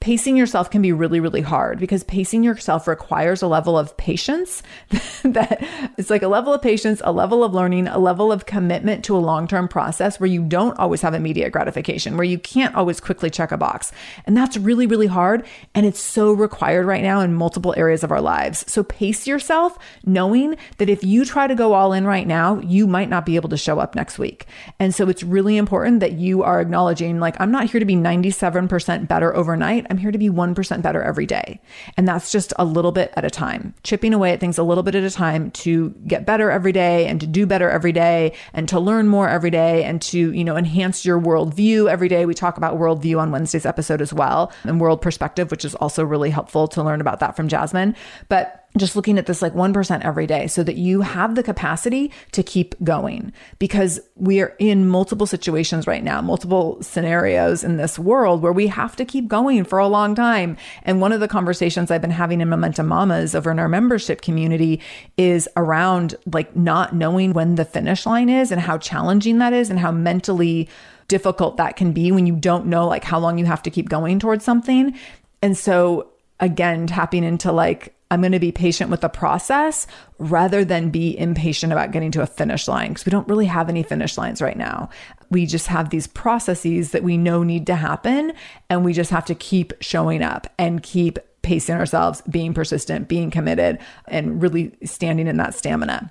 pacing 0.00 0.36
yourself 0.36 0.70
can 0.70 0.80
be 0.80 0.92
really, 0.92 1.18
really 1.18 1.40
hard 1.40 1.78
because 1.80 2.04
pacing 2.04 2.44
yourself 2.44 2.86
requires 2.86 3.42
a 3.42 3.48
level 3.48 3.76
of 3.76 3.96
patience 3.96 4.62
that 5.22 5.58
it's 5.98 6.10
like 6.10 6.22
a 6.22 6.28
level 6.28 6.52
of 6.54 6.62
patience, 6.62 7.02
a 7.04 7.12
level 7.12 7.42
of 7.42 7.52
learning, 7.52 7.88
a 7.88 7.98
level 7.98 8.30
of 8.30 8.46
commitment 8.46 9.04
to 9.04 9.16
a 9.16 9.18
long 9.18 9.48
term 9.48 9.66
process 9.66 10.20
where 10.20 10.28
you 10.28 10.44
don't 10.44 10.78
always 10.78 11.00
have 11.00 11.14
immediate 11.14 11.50
gratification, 11.50 12.16
where 12.16 12.24
you 12.24 12.38
can't 12.38 12.74
always 12.76 13.00
quickly 13.00 13.28
check 13.28 13.50
a 13.50 13.56
box. 13.56 13.90
And 14.24 14.36
that's 14.36 14.56
really, 14.56 14.86
really 14.86 15.08
hard. 15.08 15.44
And 15.74 15.84
it's 15.84 16.00
so 16.00 16.32
required 16.32 16.86
right 16.86 17.02
now 17.02 17.20
in 17.20 17.34
multiple 17.34 17.74
areas 17.76 18.04
of 18.04 18.12
our 18.12 18.20
lives. 18.20 18.70
So 18.70 18.84
pace 18.84 19.26
yourself 19.26 19.78
knowing 20.04 20.56
that 20.76 20.88
if 20.88 21.02
you 21.02 21.24
try 21.24 21.46
to 21.46 21.54
go 21.54 21.72
all 21.72 21.92
in 21.92 22.06
right 22.06 22.26
now, 22.26 22.60
you 22.60 22.86
might 22.86 23.08
not 23.08 23.26
be 23.26 23.36
able 23.36 23.48
to 23.48 23.56
show 23.56 23.80
up 23.80 23.96
next 23.96 24.18
week. 24.18 24.46
And 24.78 24.94
so 24.94 25.08
it's 25.08 25.22
really 25.22 25.56
important 25.56 26.00
that 26.00 26.12
you 26.12 26.42
are 26.44 26.60
acknowledging, 26.60 27.18
like, 27.18 27.40
I'm 27.40 27.50
not 27.50 27.70
here 27.70 27.80
to 27.80 27.86
be 27.86 27.96
97% 27.96 29.08
better 29.08 29.34
overnight. 29.34 29.86
I'm 29.90 29.98
here 29.98 30.10
to 30.10 30.18
be 30.18 30.28
1% 30.28 30.82
better 30.82 31.02
every 31.02 31.26
day. 31.26 31.60
And 31.96 32.06
that's 32.06 32.30
just 32.30 32.52
a 32.58 32.64
little 32.64 32.92
bit 32.92 33.12
at 33.16 33.24
a 33.24 33.30
time, 33.30 33.74
chipping 33.82 34.14
away 34.14 34.32
at 34.32 34.40
things 34.40 34.58
a 34.58 34.62
little 34.62 34.82
bit 34.82 34.94
at 34.94 35.04
a 35.04 35.10
time 35.10 35.50
to 35.52 35.90
get 36.06 36.26
better 36.26 36.50
every 36.50 36.72
day 36.72 37.06
and 37.06 37.20
to 37.20 37.26
do 37.26 37.46
better 37.46 37.70
every 37.70 37.92
day 37.92 38.34
and 38.52 38.68
to 38.68 38.80
learn 38.80 39.08
more 39.08 39.28
every 39.28 39.50
day 39.50 39.84
and 39.84 40.02
to, 40.02 40.32
you 40.32 40.44
know, 40.44 40.56
enhance 40.56 41.04
your 41.04 41.20
worldview 41.20 41.90
every 41.90 42.08
day. 42.08 42.26
We 42.26 42.34
talk 42.34 42.56
about 42.56 42.78
worldview 42.78 43.18
on 43.18 43.30
Wednesday's 43.30 43.66
episode 43.66 44.02
as 44.02 44.12
well 44.12 44.52
and 44.64 44.80
world 44.80 45.00
perspective, 45.02 45.50
which 45.50 45.64
is 45.64 45.74
also 45.76 46.04
really 46.04 46.30
helpful 46.30 46.68
to 46.68 46.82
learn 46.82 47.00
about 47.00 47.20
that 47.20 47.36
from 47.36 47.48
Jasmine. 47.48 47.96
But 48.28 48.57
just 48.76 48.94
looking 48.94 49.18
at 49.18 49.26
this 49.26 49.40
like 49.40 49.54
1% 49.54 50.04
every 50.04 50.26
day 50.26 50.46
so 50.46 50.62
that 50.62 50.76
you 50.76 51.00
have 51.00 51.34
the 51.34 51.42
capacity 51.42 52.12
to 52.32 52.42
keep 52.42 52.74
going 52.84 53.32
because 53.58 53.98
we 54.14 54.40
are 54.40 54.54
in 54.58 54.86
multiple 54.86 55.26
situations 55.26 55.86
right 55.86 56.04
now, 56.04 56.20
multiple 56.20 56.80
scenarios 56.82 57.64
in 57.64 57.76
this 57.76 57.98
world 57.98 58.42
where 58.42 58.52
we 58.52 58.66
have 58.66 58.94
to 58.96 59.04
keep 59.04 59.26
going 59.26 59.64
for 59.64 59.78
a 59.78 59.88
long 59.88 60.14
time. 60.14 60.56
And 60.82 61.00
one 61.00 61.12
of 61.12 61.20
the 61.20 61.28
conversations 61.28 61.90
I've 61.90 62.02
been 62.02 62.10
having 62.10 62.40
in 62.40 62.48
Momentum 62.48 62.86
Mamas 62.86 63.34
over 63.34 63.50
in 63.50 63.58
our 63.58 63.68
membership 63.68 64.20
community 64.20 64.80
is 65.16 65.48
around 65.56 66.14
like 66.32 66.54
not 66.54 66.94
knowing 66.94 67.32
when 67.32 67.54
the 67.54 67.64
finish 67.64 68.04
line 68.06 68.28
is 68.28 68.52
and 68.52 68.60
how 68.60 68.78
challenging 68.78 69.38
that 69.38 69.52
is 69.52 69.70
and 69.70 69.78
how 69.78 69.90
mentally 69.90 70.68
difficult 71.08 71.56
that 71.56 71.76
can 71.76 71.92
be 71.92 72.12
when 72.12 72.26
you 72.26 72.36
don't 72.36 72.66
know 72.66 72.86
like 72.86 73.02
how 73.02 73.18
long 73.18 73.38
you 73.38 73.46
have 73.46 73.62
to 73.62 73.70
keep 73.70 73.88
going 73.88 74.18
towards 74.18 74.44
something. 74.44 74.96
And 75.40 75.56
so 75.56 76.10
again, 76.38 76.86
tapping 76.86 77.24
into 77.24 77.50
like 77.50 77.94
I'm 78.10 78.20
going 78.22 78.32
to 78.32 78.38
be 78.38 78.52
patient 78.52 78.90
with 78.90 79.02
the 79.02 79.08
process 79.08 79.86
rather 80.18 80.64
than 80.64 80.90
be 80.90 81.18
impatient 81.18 81.72
about 81.72 81.92
getting 81.92 82.10
to 82.12 82.22
a 82.22 82.26
finish 82.26 82.66
line 82.66 82.88
because 82.88 83.04
we 83.04 83.10
don't 83.10 83.28
really 83.28 83.46
have 83.46 83.68
any 83.68 83.82
finish 83.82 84.16
lines 84.16 84.40
right 84.40 84.56
now. 84.56 84.88
We 85.30 85.44
just 85.44 85.66
have 85.66 85.90
these 85.90 86.06
processes 86.06 86.92
that 86.92 87.02
we 87.02 87.18
know 87.18 87.42
need 87.42 87.66
to 87.66 87.74
happen 87.74 88.32
and 88.70 88.84
we 88.84 88.94
just 88.94 89.10
have 89.10 89.26
to 89.26 89.34
keep 89.34 89.74
showing 89.80 90.22
up 90.22 90.46
and 90.58 90.82
keep 90.82 91.18
pacing 91.42 91.76
ourselves, 91.76 92.22
being 92.22 92.54
persistent, 92.54 93.08
being 93.08 93.30
committed, 93.30 93.78
and 94.08 94.40
really 94.40 94.76
standing 94.84 95.26
in 95.26 95.36
that 95.36 95.54
stamina. 95.54 96.10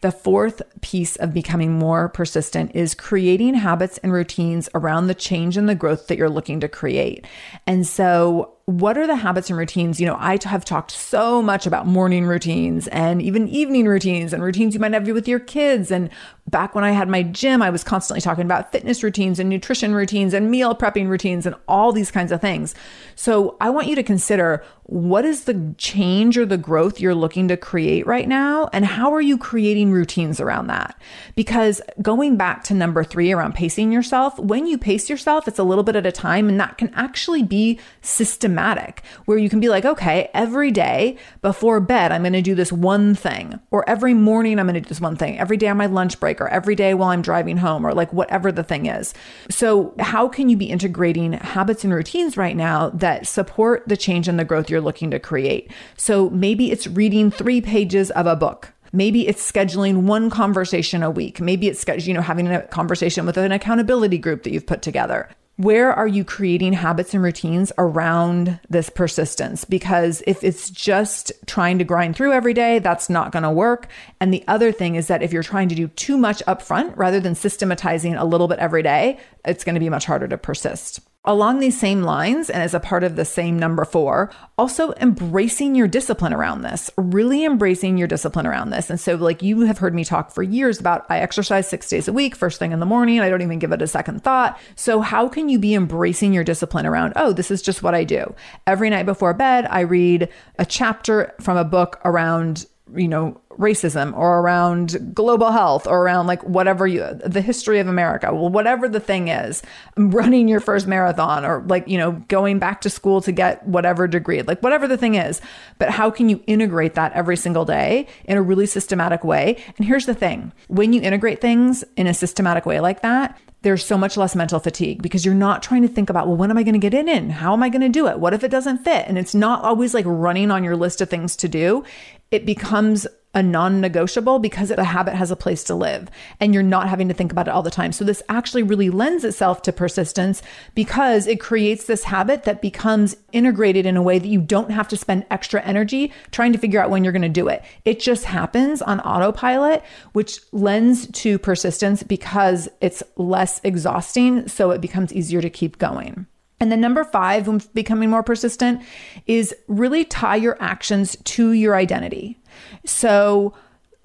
the 0.00 0.12
fourth 0.12 0.62
piece 0.80 1.16
of 1.16 1.34
becoming 1.34 1.72
more 1.72 2.08
persistent 2.08 2.74
is 2.74 2.94
creating 2.94 3.54
habits 3.54 3.98
and 3.98 4.12
routines 4.12 4.68
around 4.74 5.06
the 5.06 5.14
change 5.14 5.56
and 5.56 5.68
the 5.68 5.74
growth 5.74 6.06
that 6.06 6.16
you're 6.16 6.30
looking 6.30 6.60
to 6.60 6.68
create. 6.68 7.26
And 7.66 7.86
so 7.86 8.54
what 8.70 8.96
are 8.96 9.06
the 9.06 9.16
habits 9.16 9.50
and 9.50 9.58
routines? 9.58 10.00
You 10.00 10.06
know, 10.06 10.16
I 10.18 10.38
have 10.44 10.64
talked 10.64 10.92
so 10.92 11.42
much 11.42 11.66
about 11.66 11.86
morning 11.86 12.24
routines 12.24 12.86
and 12.88 13.20
even 13.20 13.48
evening 13.48 13.86
routines 13.86 14.32
and 14.32 14.42
routines 14.42 14.74
you 14.74 14.80
might 14.80 14.92
have 14.92 15.08
with 15.08 15.26
your 15.26 15.40
kids. 15.40 15.90
And 15.90 16.08
back 16.46 16.74
when 16.74 16.84
I 16.84 16.92
had 16.92 17.08
my 17.08 17.22
gym, 17.22 17.62
I 17.62 17.70
was 17.70 17.82
constantly 17.82 18.20
talking 18.20 18.44
about 18.44 18.70
fitness 18.70 19.02
routines 19.02 19.38
and 19.38 19.48
nutrition 19.48 19.94
routines 19.94 20.32
and 20.34 20.50
meal 20.50 20.74
prepping 20.74 21.08
routines 21.08 21.46
and 21.46 21.56
all 21.66 21.90
these 21.90 22.10
kinds 22.10 22.30
of 22.30 22.40
things. 22.40 22.74
So 23.16 23.56
I 23.60 23.70
want 23.70 23.88
you 23.88 23.96
to 23.96 24.02
consider 24.02 24.62
what 24.84 25.24
is 25.24 25.44
the 25.44 25.74
change 25.78 26.36
or 26.36 26.46
the 26.46 26.58
growth 26.58 27.00
you're 27.00 27.14
looking 27.14 27.48
to 27.48 27.56
create 27.56 28.06
right 28.06 28.28
now? 28.28 28.68
And 28.72 28.84
how 28.84 29.14
are 29.14 29.20
you 29.20 29.38
creating 29.38 29.89
routines 29.90 30.40
around 30.40 30.68
that? 30.68 30.98
Because 31.34 31.80
going 32.00 32.36
back 32.36 32.64
to 32.64 32.74
number 32.74 33.04
three 33.04 33.32
around 33.32 33.54
pacing 33.54 33.92
yourself, 33.92 34.38
when 34.38 34.66
you 34.66 34.78
pace 34.78 35.10
yourself, 35.10 35.48
it's 35.48 35.58
a 35.58 35.64
little 35.64 35.84
bit 35.84 35.96
at 35.96 36.06
a 36.06 36.12
time 36.12 36.48
and 36.48 36.58
that 36.60 36.78
can 36.78 36.92
actually 36.94 37.42
be 37.42 37.78
systematic 38.00 39.02
where 39.24 39.38
you 39.38 39.48
can 39.48 39.60
be 39.60 39.68
like, 39.68 39.84
okay, 39.84 40.30
every 40.34 40.70
day 40.70 41.16
before 41.42 41.80
bed, 41.80 42.12
I'm 42.12 42.22
going 42.22 42.32
to 42.32 42.42
do 42.42 42.54
this 42.54 42.72
one 42.72 43.14
thing, 43.14 43.58
or 43.70 43.88
every 43.88 44.14
morning, 44.14 44.58
I'm 44.58 44.66
going 44.66 44.74
to 44.74 44.80
do 44.80 44.88
this 44.88 45.00
one 45.00 45.16
thing, 45.16 45.38
every 45.38 45.56
day 45.56 45.68
on 45.68 45.76
my 45.76 45.86
lunch 45.86 46.18
break, 46.20 46.40
or 46.40 46.48
every 46.48 46.74
day 46.74 46.94
while 46.94 47.10
I'm 47.10 47.22
driving 47.22 47.56
home, 47.58 47.86
or 47.86 47.92
like 47.92 48.12
whatever 48.12 48.52
the 48.52 48.62
thing 48.62 48.86
is. 48.86 49.14
So, 49.50 49.94
how 49.98 50.28
can 50.28 50.48
you 50.48 50.56
be 50.56 50.66
integrating 50.66 51.32
habits 51.34 51.84
and 51.84 51.92
routines 51.92 52.36
right 52.36 52.56
now 52.56 52.90
that 52.90 53.26
support 53.26 53.84
the 53.86 53.96
change 53.96 54.28
and 54.28 54.38
the 54.38 54.44
growth 54.44 54.70
you're 54.70 54.80
looking 54.80 55.10
to 55.10 55.18
create? 55.18 55.70
So, 55.96 56.30
maybe 56.30 56.70
it's 56.70 56.86
reading 56.86 57.30
three 57.30 57.60
pages 57.60 58.10
of 58.10 58.26
a 58.26 58.36
book. 58.36 58.72
Maybe 58.92 59.28
it's 59.28 59.50
scheduling 59.50 60.02
one 60.02 60.30
conversation 60.30 61.02
a 61.02 61.10
week. 61.10 61.40
Maybe 61.40 61.68
it's 61.68 61.84
you 62.06 62.14
know 62.14 62.22
having 62.22 62.48
a 62.48 62.62
conversation 62.62 63.26
with 63.26 63.36
an 63.36 63.52
accountability 63.52 64.18
group 64.18 64.42
that 64.42 64.52
you've 64.52 64.66
put 64.66 64.82
together 64.82 65.28
where 65.60 65.92
are 65.92 66.06
you 66.06 66.24
creating 66.24 66.72
habits 66.72 67.12
and 67.12 67.22
routines 67.22 67.70
around 67.76 68.58
this 68.70 68.88
persistence? 68.88 69.66
Because 69.66 70.22
if 70.26 70.42
it's 70.42 70.70
just 70.70 71.32
trying 71.44 71.76
to 71.78 71.84
grind 71.84 72.16
through 72.16 72.32
every 72.32 72.54
day, 72.54 72.78
that's 72.78 73.10
not 73.10 73.30
going 73.30 73.42
to 73.42 73.50
work. 73.50 73.86
And 74.22 74.32
the 74.32 74.42
other 74.48 74.72
thing 74.72 74.94
is 74.94 75.08
that 75.08 75.22
if 75.22 75.34
you're 75.34 75.42
trying 75.42 75.68
to 75.68 75.74
do 75.74 75.88
too 75.88 76.16
much 76.16 76.42
upfront 76.46 76.96
rather 76.96 77.20
than 77.20 77.34
systematizing 77.34 78.14
a 78.14 78.24
little 78.24 78.48
bit 78.48 78.58
every 78.58 78.82
day, 78.82 79.18
it's 79.44 79.62
going 79.62 79.74
to 79.74 79.80
be 79.80 79.90
much 79.90 80.06
harder 80.06 80.26
to 80.28 80.38
persist. 80.38 81.00
Along 81.26 81.60
these 81.60 81.78
same 81.78 82.02
lines, 82.02 82.48
and 82.48 82.62
as 82.62 82.72
a 82.72 82.80
part 82.80 83.04
of 83.04 83.14
the 83.14 83.26
same 83.26 83.58
number 83.58 83.84
four, 83.84 84.30
also 84.56 84.94
embracing 84.94 85.74
your 85.74 85.86
discipline 85.86 86.32
around 86.32 86.62
this, 86.62 86.88
really 86.96 87.44
embracing 87.44 87.98
your 87.98 88.08
discipline 88.08 88.46
around 88.46 88.70
this. 88.70 88.88
And 88.88 88.98
so, 88.98 89.16
like 89.16 89.42
you 89.42 89.60
have 89.66 89.76
heard 89.76 89.94
me 89.94 90.02
talk 90.02 90.30
for 90.30 90.42
years 90.42 90.80
about, 90.80 91.04
I 91.10 91.18
exercise 91.18 91.68
six 91.68 91.90
days 91.90 92.08
a 92.08 92.12
week, 92.14 92.34
first 92.34 92.58
thing 92.58 92.72
in 92.72 92.80
the 92.80 92.86
morning. 92.86 93.20
I 93.20 93.28
don't 93.28 93.42
even 93.42 93.58
give 93.58 93.70
it 93.72 93.82
a 93.82 93.86
second 93.86 94.24
thought. 94.24 94.58
So, 94.76 95.02
how 95.02 95.28
can 95.28 95.50
you 95.50 95.58
be 95.58 95.74
embracing 95.74 96.32
your 96.32 96.42
discipline 96.42 96.86
around, 96.86 97.12
oh, 97.16 97.34
this 97.34 97.50
is 97.50 97.60
just 97.60 97.82
what 97.82 97.94
I 97.94 98.04
do? 98.04 98.34
Every 98.66 98.88
night 98.88 99.04
before 99.04 99.34
bed, 99.34 99.66
I 99.68 99.80
read 99.80 100.30
a 100.58 100.64
chapter 100.64 101.34
from 101.38 101.58
a 101.58 101.64
book 101.66 102.00
around 102.02 102.64
you 102.94 103.08
know, 103.08 103.40
racism 103.58 104.16
or 104.16 104.40
around 104.40 105.14
global 105.14 105.50
health 105.50 105.86
or 105.86 106.02
around 106.02 106.26
like 106.26 106.42
whatever 106.44 106.86
you, 106.86 107.06
the 107.24 107.40
history 107.40 107.78
of 107.78 107.88
America, 107.88 108.32
well, 108.32 108.48
whatever 108.48 108.88
the 108.88 109.00
thing 109.00 109.28
is, 109.28 109.62
running 109.96 110.48
your 110.48 110.60
first 110.60 110.86
marathon 110.86 111.44
or 111.44 111.62
like, 111.66 111.86
you 111.86 111.98
know, 111.98 112.12
going 112.28 112.58
back 112.58 112.80
to 112.80 112.90
school 112.90 113.20
to 113.20 113.32
get 113.32 113.66
whatever 113.66 114.06
degree, 114.06 114.42
like 114.42 114.60
whatever 114.62 114.88
the 114.88 114.96
thing 114.96 115.14
is. 115.14 115.40
But 115.78 115.90
how 115.90 116.10
can 116.10 116.28
you 116.28 116.42
integrate 116.46 116.94
that 116.94 117.12
every 117.12 117.36
single 117.36 117.64
day 117.64 118.06
in 118.24 118.36
a 118.36 118.42
really 118.42 118.66
systematic 118.66 119.24
way? 119.24 119.62
And 119.76 119.86
here's 119.86 120.06
the 120.06 120.14
thing 120.14 120.52
when 120.68 120.92
you 120.92 121.02
integrate 121.02 121.40
things 121.40 121.84
in 121.96 122.06
a 122.06 122.14
systematic 122.14 122.66
way 122.66 122.80
like 122.80 123.02
that, 123.02 123.38
there's 123.62 123.84
so 123.84 123.98
much 123.98 124.16
less 124.16 124.34
mental 124.34 124.58
fatigue 124.58 125.02
because 125.02 125.24
you're 125.24 125.34
not 125.34 125.62
trying 125.62 125.82
to 125.82 125.88
think 125.88 126.08
about, 126.08 126.26
well, 126.26 126.36
when 126.36 126.50
am 126.50 126.58
I 126.58 126.62
going 126.62 126.74
to 126.74 126.78
get 126.78 126.94
it 126.94 127.08
in? 127.08 127.30
How 127.30 127.52
am 127.52 127.62
I 127.62 127.68
going 127.68 127.82
to 127.82 127.88
do 127.88 128.06
it? 128.06 128.18
What 128.18 128.32
if 128.32 128.42
it 128.42 128.50
doesn't 128.50 128.84
fit? 128.84 129.06
And 129.06 129.18
it's 129.18 129.34
not 129.34 129.62
always 129.64 129.92
like 129.92 130.06
running 130.06 130.50
on 130.50 130.64
your 130.64 130.76
list 130.76 131.00
of 131.00 131.10
things 131.10 131.36
to 131.36 131.48
do. 131.48 131.84
It 132.30 132.46
becomes 132.46 133.06
a 133.34 133.42
non 133.42 133.80
negotiable 133.80 134.38
because 134.38 134.70
the 134.70 134.84
habit 134.84 135.14
has 135.14 135.30
a 135.30 135.36
place 135.36 135.62
to 135.64 135.74
live 135.74 136.10
and 136.40 136.52
you're 136.52 136.62
not 136.62 136.88
having 136.88 137.08
to 137.08 137.14
think 137.14 137.30
about 137.30 137.46
it 137.46 137.52
all 137.52 137.62
the 137.62 137.70
time. 137.70 137.92
So, 137.92 138.04
this 138.04 138.22
actually 138.28 138.62
really 138.62 138.90
lends 138.90 139.24
itself 139.24 139.62
to 139.62 139.72
persistence 139.72 140.42
because 140.74 141.26
it 141.26 141.40
creates 141.40 141.84
this 141.84 142.04
habit 142.04 142.44
that 142.44 142.60
becomes 142.60 143.16
integrated 143.32 143.86
in 143.86 143.96
a 143.96 144.02
way 144.02 144.18
that 144.18 144.28
you 144.28 144.40
don't 144.40 144.70
have 144.70 144.88
to 144.88 144.96
spend 144.96 145.26
extra 145.30 145.62
energy 145.62 146.12
trying 146.32 146.52
to 146.52 146.58
figure 146.58 146.82
out 146.82 146.90
when 146.90 147.04
you're 147.04 147.12
going 147.12 147.22
to 147.22 147.28
do 147.28 147.48
it. 147.48 147.62
It 147.84 148.00
just 148.00 148.24
happens 148.24 148.82
on 148.82 149.00
autopilot, 149.00 149.84
which 150.12 150.40
lends 150.52 151.06
to 151.22 151.38
persistence 151.38 152.02
because 152.02 152.68
it's 152.80 153.02
less 153.16 153.60
exhausting. 153.62 154.48
So, 154.48 154.72
it 154.72 154.80
becomes 154.80 155.12
easier 155.12 155.40
to 155.40 155.50
keep 155.50 155.78
going. 155.78 156.26
And 156.60 156.70
then 156.70 156.80
number 156.80 157.04
five, 157.04 157.48
when 157.48 157.62
becoming 157.72 158.10
more 158.10 158.22
persistent, 158.22 158.82
is 159.26 159.54
really 159.66 160.04
tie 160.04 160.36
your 160.36 160.58
actions 160.60 161.16
to 161.24 161.52
your 161.52 161.74
identity. 161.74 162.38
So 162.84 163.54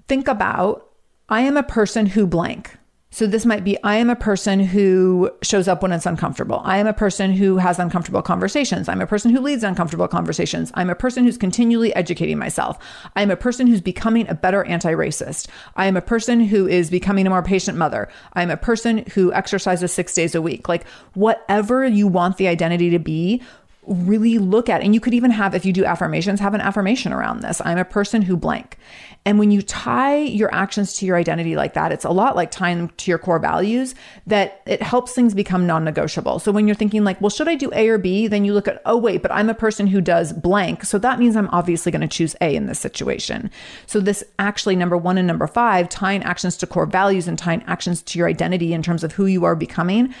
think 0.08 0.26
about 0.26 0.88
I 1.28 1.42
am 1.42 1.56
a 1.56 1.62
person 1.62 2.06
who 2.06 2.26
blank. 2.26 2.76
So 3.16 3.26
this 3.26 3.46
might 3.46 3.64
be 3.64 3.82
I 3.82 3.96
am 3.96 4.10
a 4.10 4.14
person 4.14 4.60
who 4.60 5.30
shows 5.40 5.68
up 5.68 5.80
when 5.80 5.90
it's 5.90 6.04
uncomfortable. 6.04 6.60
I 6.64 6.76
am 6.76 6.86
a 6.86 6.92
person 6.92 7.32
who 7.32 7.56
has 7.56 7.78
uncomfortable 7.78 8.20
conversations. 8.20 8.90
I'm 8.90 9.00
a 9.00 9.06
person 9.06 9.30
who 9.30 9.40
leads 9.40 9.64
uncomfortable 9.64 10.06
conversations. 10.06 10.70
I'm 10.74 10.90
a 10.90 10.94
person 10.94 11.24
who's 11.24 11.38
continually 11.38 11.94
educating 11.94 12.36
myself. 12.36 12.76
I'm 13.16 13.30
a 13.30 13.36
person 13.36 13.68
who's 13.68 13.80
becoming 13.80 14.28
a 14.28 14.34
better 14.34 14.64
anti 14.64 14.92
racist. 14.92 15.48
I 15.76 15.86
am 15.86 15.96
a 15.96 16.02
person 16.02 16.40
who 16.40 16.68
is 16.68 16.90
becoming 16.90 17.26
a 17.26 17.30
more 17.30 17.42
patient 17.42 17.78
mother. 17.78 18.10
I'm 18.34 18.50
a 18.50 18.56
person 18.58 18.98
who 19.14 19.32
exercises 19.32 19.94
six 19.94 20.12
days 20.12 20.34
a 20.34 20.42
week. 20.42 20.68
Like 20.68 20.86
whatever 21.14 21.86
you 21.86 22.08
want 22.08 22.36
the 22.36 22.48
identity 22.48 22.90
to 22.90 22.98
be, 22.98 23.40
really 23.86 24.38
look 24.38 24.68
at 24.68 24.82
and 24.82 24.94
you 24.94 25.00
could 25.00 25.14
even 25.14 25.30
have 25.30 25.54
if 25.54 25.64
you 25.64 25.72
do 25.72 25.84
affirmations 25.84 26.40
have 26.40 26.54
an 26.54 26.60
affirmation 26.60 27.12
around 27.12 27.40
this. 27.40 27.60
I'm 27.64 27.78
a 27.78 27.84
person 27.84 28.22
who 28.22 28.36
blank. 28.36 28.76
And 29.24 29.38
when 29.38 29.50
you 29.50 29.62
tie 29.62 30.18
your 30.18 30.54
actions 30.54 30.94
to 30.94 31.06
your 31.06 31.16
identity 31.16 31.56
like 31.56 31.74
that 31.74 31.92
it's 31.92 32.04
a 32.04 32.10
lot 32.10 32.36
like 32.36 32.50
tying 32.50 32.78
them 32.78 32.88
to 32.96 33.10
your 33.10 33.18
core 33.18 33.38
values 33.38 33.94
that 34.26 34.62
it 34.66 34.82
helps 34.82 35.12
things 35.12 35.34
become 35.34 35.66
non-negotiable. 35.66 36.38
So 36.38 36.52
when 36.52 36.66
you're 36.66 36.74
thinking 36.74 37.04
like 37.04 37.20
well 37.20 37.30
should 37.30 37.48
i 37.48 37.54
do 37.54 37.70
a 37.74 37.88
or 37.88 37.98
b? 37.98 38.26
Then 38.26 38.44
you 38.44 38.54
look 38.54 38.68
at 38.68 38.82
oh 38.84 38.96
wait 38.96 39.22
but 39.22 39.32
i'm 39.32 39.48
a 39.48 39.54
person 39.54 39.86
who 39.86 40.00
does 40.00 40.32
blank. 40.32 40.84
So 40.84 40.98
that 40.98 41.18
means 41.18 41.36
i'm 41.36 41.48
obviously 41.50 41.92
going 41.92 42.02
to 42.02 42.08
choose 42.08 42.34
a 42.40 42.54
in 42.54 42.66
this 42.66 42.78
situation. 42.78 43.50
So 43.86 44.00
this 44.00 44.24
actually 44.38 44.76
number 44.76 44.96
one 44.96 45.18
and 45.18 45.26
number 45.26 45.46
five 45.46 45.88
tying 45.88 46.22
actions 46.22 46.56
to 46.58 46.66
core 46.66 46.86
values 46.86 47.28
and 47.28 47.38
tying 47.38 47.62
actions 47.66 48.02
to 48.02 48.18
your 48.18 48.28
identity 48.28 48.72
in 48.72 48.82
terms 48.82 49.04
of 49.04 49.12
who 49.12 49.26
you 49.26 49.44
are 49.44 49.56
becoming 49.56 50.14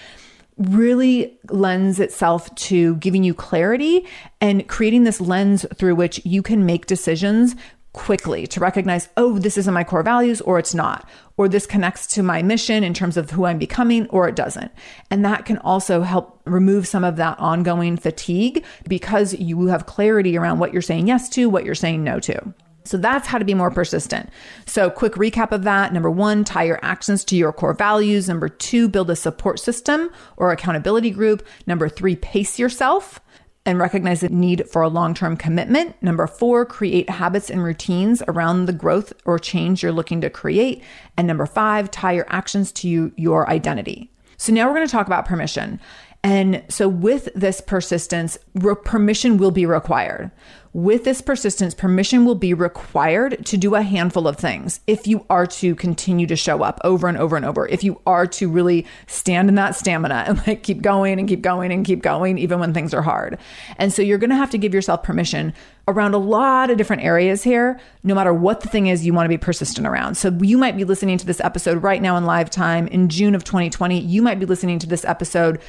really 0.58 1.38
lends 1.50 2.00
itself 2.00 2.54
to 2.54 2.96
giving 2.96 3.22
you 3.22 3.34
clarity 3.34 4.06
and 4.40 4.66
creating 4.68 5.04
this 5.04 5.20
lens 5.20 5.66
through 5.74 5.94
which 5.94 6.24
you 6.24 6.42
can 6.42 6.64
make 6.64 6.86
decisions 6.86 7.54
quickly 7.92 8.46
to 8.46 8.60
recognize, 8.60 9.08
oh, 9.16 9.38
this 9.38 9.56
isn't 9.56 9.72
my 9.72 9.82
core 9.82 10.02
values 10.02 10.40
or 10.42 10.58
it's 10.58 10.74
not, 10.74 11.08
or 11.38 11.48
this 11.48 11.66
connects 11.66 12.06
to 12.06 12.22
my 12.22 12.42
mission 12.42 12.84
in 12.84 12.92
terms 12.92 13.16
of 13.16 13.30
who 13.30 13.46
I'm 13.46 13.58
becoming 13.58 14.06
or 14.08 14.28
it 14.28 14.36
doesn't. 14.36 14.70
And 15.10 15.24
that 15.24 15.46
can 15.46 15.58
also 15.58 16.02
help 16.02 16.40
remove 16.44 16.86
some 16.86 17.04
of 17.04 17.16
that 17.16 17.38
ongoing 17.38 17.96
fatigue 17.96 18.64
because 18.86 19.34
you 19.34 19.66
have 19.66 19.86
clarity 19.86 20.36
around 20.36 20.58
what 20.58 20.72
you're 20.72 20.82
saying 20.82 21.08
yes 21.08 21.28
to, 21.30 21.48
what 21.48 21.64
you're 21.64 21.74
saying 21.74 22.04
no 22.04 22.20
to. 22.20 22.54
So 22.86 22.96
that's 22.96 23.26
how 23.26 23.38
to 23.38 23.44
be 23.44 23.54
more 23.54 23.70
persistent. 23.70 24.30
So, 24.64 24.90
quick 24.90 25.14
recap 25.14 25.52
of 25.52 25.64
that. 25.64 25.92
Number 25.92 26.10
one, 26.10 26.44
tie 26.44 26.64
your 26.64 26.78
actions 26.82 27.24
to 27.24 27.36
your 27.36 27.52
core 27.52 27.74
values. 27.74 28.28
Number 28.28 28.48
two, 28.48 28.88
build 28.88 29.10
a 29.10 29.16
support 29.16 29.58
system 29.58 30.10
or 30.36 30.52
accountability 30.52 31.10
group. 31.10 31.46
Number 31.66 31.88
three, 31.88 32.16
pace 32.16 32.58
yourself 32.58 33.20
and 33.66 33.80
recognize 33.80 34.20
the 34.20 34.28
need 34.28 34.68
for 34.70 34.80
a 34.80 34.88
long 34.88 35.12
term 35.12 35.36
commitment. 35.36 36.00
Number 36.00 36.26
four, 36.26 36.64
create 36.64 37.10
habits 37.10 37.50
and 37.50 37.62
routines 37.62 38.22
around 38.28 38.66
the 38.66 38.72
growth 38.72 39.12
or 39.24 39.38
change 39.38 39.82
you're 39.82 39.92
looking 39.92 40.20
to 40.20 40.30
create. 40.30 40.82
And 41.16 41.26
number 41.26 41.46
five, 41.46 41.90
tie 41.90 42.12
your 42.12 42.26
actions 42.28 42.70
to 42.72 42.88
you, 42.88 43.12
your 43.16 43.50
identity. 43.50 44.12
So 44.38 44.52
now 44.52 44.66
we're 44.66 44.74
going 44.74 44.86
to 44.86 44.92
talk 44.92 45.06
about 45.06 45.26
permission. 45.26 45.80
And 46.26 46.64
so 46.68 46.88
with 46.88 47.28
this 47.36 47.60
persistence, 47.60 48.36
permission 48.82 49.38
will 49.38 49.52
be 49.52 49.64
required. 49.64 50.32
With 50.72 51.04
this 51.04 51.20
persistence, 51.20 51.72
permission 51.72 52.24
will 52.24 52.34
be 52.34 52.52
required 52.52 53.46
to 53.46 53.56
do 53.56 53.76
a 53.76 53.82
handful 53.82 54.26
of 54.26 54.36
things 54.36 54.80
if 54.88 55.06
you 55.06 55.24
are 55.30 55.46
to 55.46 55.76
continue 55.76 56.26
to 56.26 56.34
show 56.34 56.64
up 56.64 56.80
over 56.82 57.06
and 57.06 57.16
over 57.16 57.36
and 57.36 57.46
over. 57.46 57.68
If 57.68 57.84
you 57.84 58.00
are 58.06 58.26
to 58.26 58.50
really 58.50 58.86
stand 59.06 59.48
in 59.48 59.54
that 59.54 59.76
stamina 59.76 60.24
and 60.26 60.44
like 60.48 60.64
keep 60.64 60.82
going 60.82 61.20
and 61.20 61.28
keep 61.28 61.42
going 61.42 61.70
and 61.70 61.86
keep 61.86 62.02
going, 62.02 62.38
even 62.38 62.58
when 62.58 62.74
things 62.74 62.92
are 62.92 63.02
hard. 63.02 63.38
And 63.78 63.92
so 63.92 64.02
you're 64.02 64.18
going 64.18 64.30
to 64.30 64.36
have 64.36 64.50
to 64.50 64.58
give 64.58 64.74
yourself 64.74 65.04
permission 65.04 65.54
around 65.86 66.14
a 66.14 66.18
lot 66.18 66.70
of 66.70 66.76
different 66.76 67.04
areas 67.04 67.44
here, 67.44 67.78
no 68.02 68.16
matter 68.16 68.34
what 68.34 68.62
the 68.62 68.68
thing 68.68 68.88
is 68.88 69.06
you 69.06 69.14
want 69.14 69.26
to 69.26 69.30
be 69.30 69.38
persistent 69.38 69.86
around. 69.86 70.16
So 70.16 70.36
you 70.42 70.58
might 70.58 70.76
be 70.76 70.82
listening 70.82 71.18
to 71.18 71.26
this 71.26 71.40
episode 71.40 71.84
right 71.84 72.02
now 72.02 72.16
in 72.16 72.24
live 72.24 72.50
time 72.50 72.88
in 72.88 73.08
June 73.08 73.36
of 73.36 73.44
2020. 73.44 74.00
You 74.00 74.20
might 74.20 74.40
be 74.40 74.46
listening 74.46 74.80
to 74.80 74.88
this 74.88 75.04
episode 75.04 75.62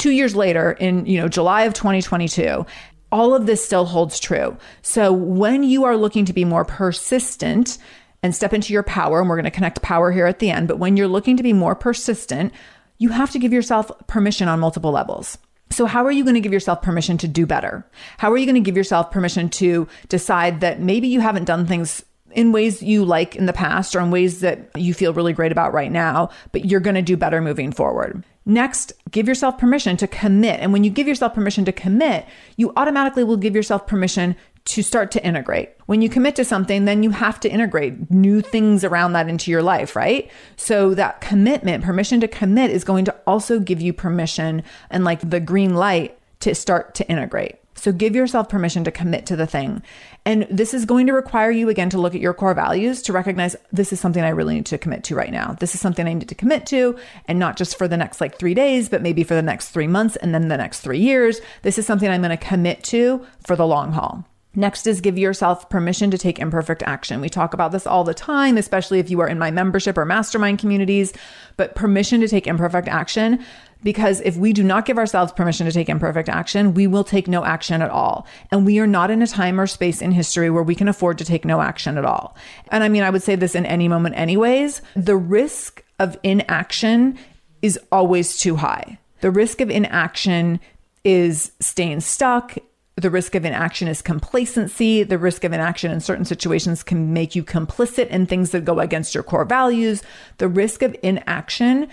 two 0.00 0.10
years 0.10 0.34
later 0.34 0.72
in 0.72 1.06
you 1.06 1.18
know 1.20 1.28
july 1.28 1.62
of 1.62 1.74
2022 1.74 2.66
all 3.12 3.34
of 3.34 3.46
this 3.46 3.64
still 3.64 3.86
holds 3.86 4.18
true. 4.18 4.56
So 4.82 5.12
when 5.12 5.62
you 5.62 5.84
are 5.84 5.96
looking 5.96 6.24
to 6.26 6.32
be 6.32 6.44
more 6.44 6.64
persistent 6.64 7.78
and 8.22 8.34
step 8.34 8.52
into 8.52 8.72
your 8.72 8.82
power, 8.82 9.20
and 9.20 9.28
we're 9.28 9.36
going 9.36 9.44
to 9.44 9.50
connect 9.50 9.82
power 9.82 10.12
here 10.12 10.26
at 10.26 10.38
the 10.38 10.50
end, 10.50 10.68
but 10.68 10.78
when 10.78 10.96
you're 10.96 11.08
looking 11.08 11.36
to 11.36 11.42
be 11.42 11.52
more 11.52 11.74
persistent, 11.74 12.52
you 12.98 13.08
have 13.08 13.30
to 13.30 13.38
give 13.38 13.52
yourself 13.52 13.90
permission 14.06 14.46
on 14.46 14.60
multiple 14.60 14.92
levels. 14.92 15.38
So, 15.70 15.86
how 15.86 16.04
are 16.04 16.10
you 16.10 16.24
going 16.24 16.34
to 16.34 16.40
give 16.40 16.52
yourself 16.52 16.82
permission 16.82 17.16
to 17.18 17.28
do 17.28 17.46
better? 17.46 17.88
How 18.18 18.30
are 18.30 18.36
you 18.36 18.44
going 18.44 18.56
to 18.56 18.60
give 18.60 18.76
yourself 18.76 19.10
permission 19.10 19.48
to 19.50 19.86
decide 20.08 20.60
that 20.60 20.80
maybe 20.80 21.08
you 21.08 21.20
haven't 21.20 21.44
done 21.44 21.66
things 21.66 22.04
in 22.32 22.52
ways 22.52 22.82
you 22.82 23.04
like 23.04 23.36
in 23.36 23.46
the 23.46 23.52
past 23.52 23.94
or 23.94 24.00
in 24.00 24.10
ways 24.10 24.40
that 24.40 24.70
you 24.76 24.92
feel 24.92 25.14
really 25.14 25.32
great 25.32 25.52
about 25.52 25.72
right 25.72 25.90
now, 25.90 26.30
but 26.52 26.64
you're 26.64 26.80
going 26.80 26.96
to 26.96 27.02
do 27.02 27.16
better 27.16 27.40
moving 27.40 27.72
forward? 27.72 28.24
Next, 28.46 28.92
give 29.10 29.28
yourself 29.28 29.58
permission 29.58 29.96
to 29.98 30.06
commit. 30.06 30.60
And 30.60 30.72
when 30.72 30.82
you 30.82 30.90
give 30.90 31.06
yourself 31.06 31.34
permission 31.34 31.64
to 31.66 31.72
commit, 31.72 32.26
you 32.56 32.72
automatically 32.76 33.22
will 33.22 33.36
give 33.36 33.54
yourself 33.54 33.86
permission 33.86 34.34
to 34.66 34.82
start 34.82 35.10
to 35.12 35.24
integrate. 35.24 35.70
When 35.86 36.02
you 36.02 36.08
commit 36.08 36.36
to 36.36 36.44
something, 36.44 36.84
then 36.84 37.02
you 37.02 37.10
have 37.10 37.40
to 37.40 37.50
integrate 37.50 38.10
new 38.10 38.40
things 38.40 38.84
around 38.84 39.12
that 39.12 39.28
into 39.28 39.50
your 39.50 39.62
life, 39.62 39.96
right? 39.96 40.30
So 40.56 40.94
that 40.94 41.20
commitment, 41.20 41.84
permission 41.84 42.20
to 42.20 42.28
commit 42.28 42.70
is 42.70 42.84
going 42.84 43.04
to 43.06 43.16
also 43.26 43.58
give 43.58 43.80
you 43.80 43.92
permission 43.92 44.62
and 44.90 45.04
like 45.04 45.28
the 45.28 45.40
green 45.40 45.74
light 45.74 46.18
to 46.40 46.54
start 46.54 46.94
to 46.96 47.08
integrate. 47.08 47.59
So 47.80 47.92
give 47.92 48.14
yourself 48.14 48.50
permission 48.50 48.84
to 48.84 48.90
commit 48.90 49.24
to 49.26 49.36
the 49.36 49.46
thing. 49.46 49.82
And 50.26 50.46
this 50.50 50.74
is 50.74 50.84
going 50.84 51.06
to 51.06 51.14
require 51.14 51.50
you 51.50 51.70
again 51.70 51.88
to 51.90 51.98
look 51.98 52.14
at 52.14 52.20
your 52.20 52.34
core 52.34 52.52
values 52.52 53.00
to 53.02 53.14
recognize 53.14 53.56
this 53.72 53.90
is 53.90 53.98
something 53.98 54.22
I 54.22 54.28
really 54.28 54.54
need 54.54 54.66
to 54.66 54.76
commit 54.76 55.02
to 55.04 55.14
right 55.14 55.32
now. 55.32 55.56
This 55.58 55.74
is 55.74 55.80
something 55.80 56.06
I 56.06 56.12
need 56.12 56.28
to 56.28 56.34
commit 56.34 56.66
to 56.66 56.98
and 57.24 57.38
not 57.38 57.56
just 57.56 57.78
for 57.78 57.88
the 57.88 57.96
next 57.96 58.20
like 58.20 58.38
3 58.38 58.52
days, 58.52 58.90
but 58.90 59.00
maybe 59.00 59.24
for 59.24 59.34
the 59.34 59.40
next 59.40 59.70
3 59.70 59.86
months 59.86 60.16
and 60.16 60.34
then 60.34 60.48
the 60.48 60.58
next 60.58 60.80
3 60.80 60.98
years. 60.98 61.40
This 61.62 61.78
is 61.78 61.86
something 61.86 62.10
I'm 62.10 62.20
going 62.20 62.36
to 62.36 62.36
commit 62.36 62.84
to 62.84 63.24
for 63.46 63.56
the 63.56 63.66
long 63.66 63.92
haul. 63.92 64.26
Next 64.54 64.86
is 64.86 65.00
give 65.00 65.16
yourself 65.16 65.70
permission 65.70 66.10
to 66.10 66.18
take 66.18 66.38
imperfect 66.38 66.82
action. 66.82 67.20
We 67.20 67.28
talk 67.28 67.54
about 67.54 67.70
this 67.70 67.86
all 67.86 68.02
the 68.02 68.12
time, 68.12 68.58
especially 68.58 68.98
if 68.98 69.08
you 69.08 69.20
are 69.20 69.28
in 69.28 69.38
my 69.38 69.52
membership 69.52 69.96
or 69.96 70.04
mastermind 70.04 70.58
communities, 70.58 71.12
but 71.56 71.76
permission 71.76 72.20
to 72.20 72.28
take 72.28 72.48
imperfect 72.48 72.88
action 72.88 73.44
because 73.82 74.20
if 74.20 74.36
we 74.36 74.52
do 74.52 74.62
not 74.62 74.84
give 74.84 74.98
ourselves 74.98 75.32
permission 75.32 75.66
to 75.66 75.72
take 75.72 75.88
imperfect 75.88 76.28
action, 76.28 76.74
we 76.74 76.86
will 76.86 77.04
take 77.04 77.28
no 77.28 77.44
action 77.44 77.82
at 77.82 77.90
all. 77.90 78.26
And 78.50 78.66
we 78.66 78.78
are 78.78 78.86
not 78.86 79.10
in 79.10 79.22
a 79.22 79.26
time 79.26 79.60
or 79.60 79.66
space 79.66 80.02
in 80.02 80.12
history 80.12 80.50
where 80.50 80.62
we 80.62 80.74
can 80.74 80.88
afford 80.88 81.18
to 81.18 81.24
take 81.24 81.44
no 81.44 81.60
action 81.60 81.96
at 81.96 82.04
all. 82.04 82.36
And 82.68 82.84
I 82.84 82.88
mean, 82.88 83.02
I 83.02 83.10
would 83.10 83.22
say 83.22 83.36
this 83.36 83.54
in 83.54 83.66
any 83.66 83.88
moment, 83.88 84.16
anyways. 84.16 84.82
The 84.94 85.16
risk 85.16 85.82
of 85.98 86.18
inaction 86.22 87.18
is 87.62 87.78
always 87.90 88.38
too 88.38 88.56
high. 88.56 88.98
The 89.20 89.30
risk 89.30 89.60
of 89.60 89.70
inaction 89.70 90.60
is 91.04 91.52
staying 91.60 92.00
stuck. 92.00 92.56
The 92.96 93.10
risk 93.10 93.34
of 93.34 93.44
inaction 93.44 93.88
is 93.88 94.02
complacency. 94.02 95.02
The 95.02 95.18
risk 95.18 95.44
of 95.44 95.52
inaction 95.52 95.90
in 95.90 96.00
certain 96.00 96.24
situations 96.24 96.82
can 96.82 97.12
make 97.12 97.34
you 97.34 97.42
complicit 97.42 98.08
in 98.08 98.26
things 98.26 98.50
that 98.50 98.64
go 98.64 98.80
against 98.80 99.14
your 99.14 99.24
core 99.24 99.44
values. 99.46 100.02
The 100.38 100.48
risk 100.48 100.82
of 100.82 100.94
inaction 101.02 101.88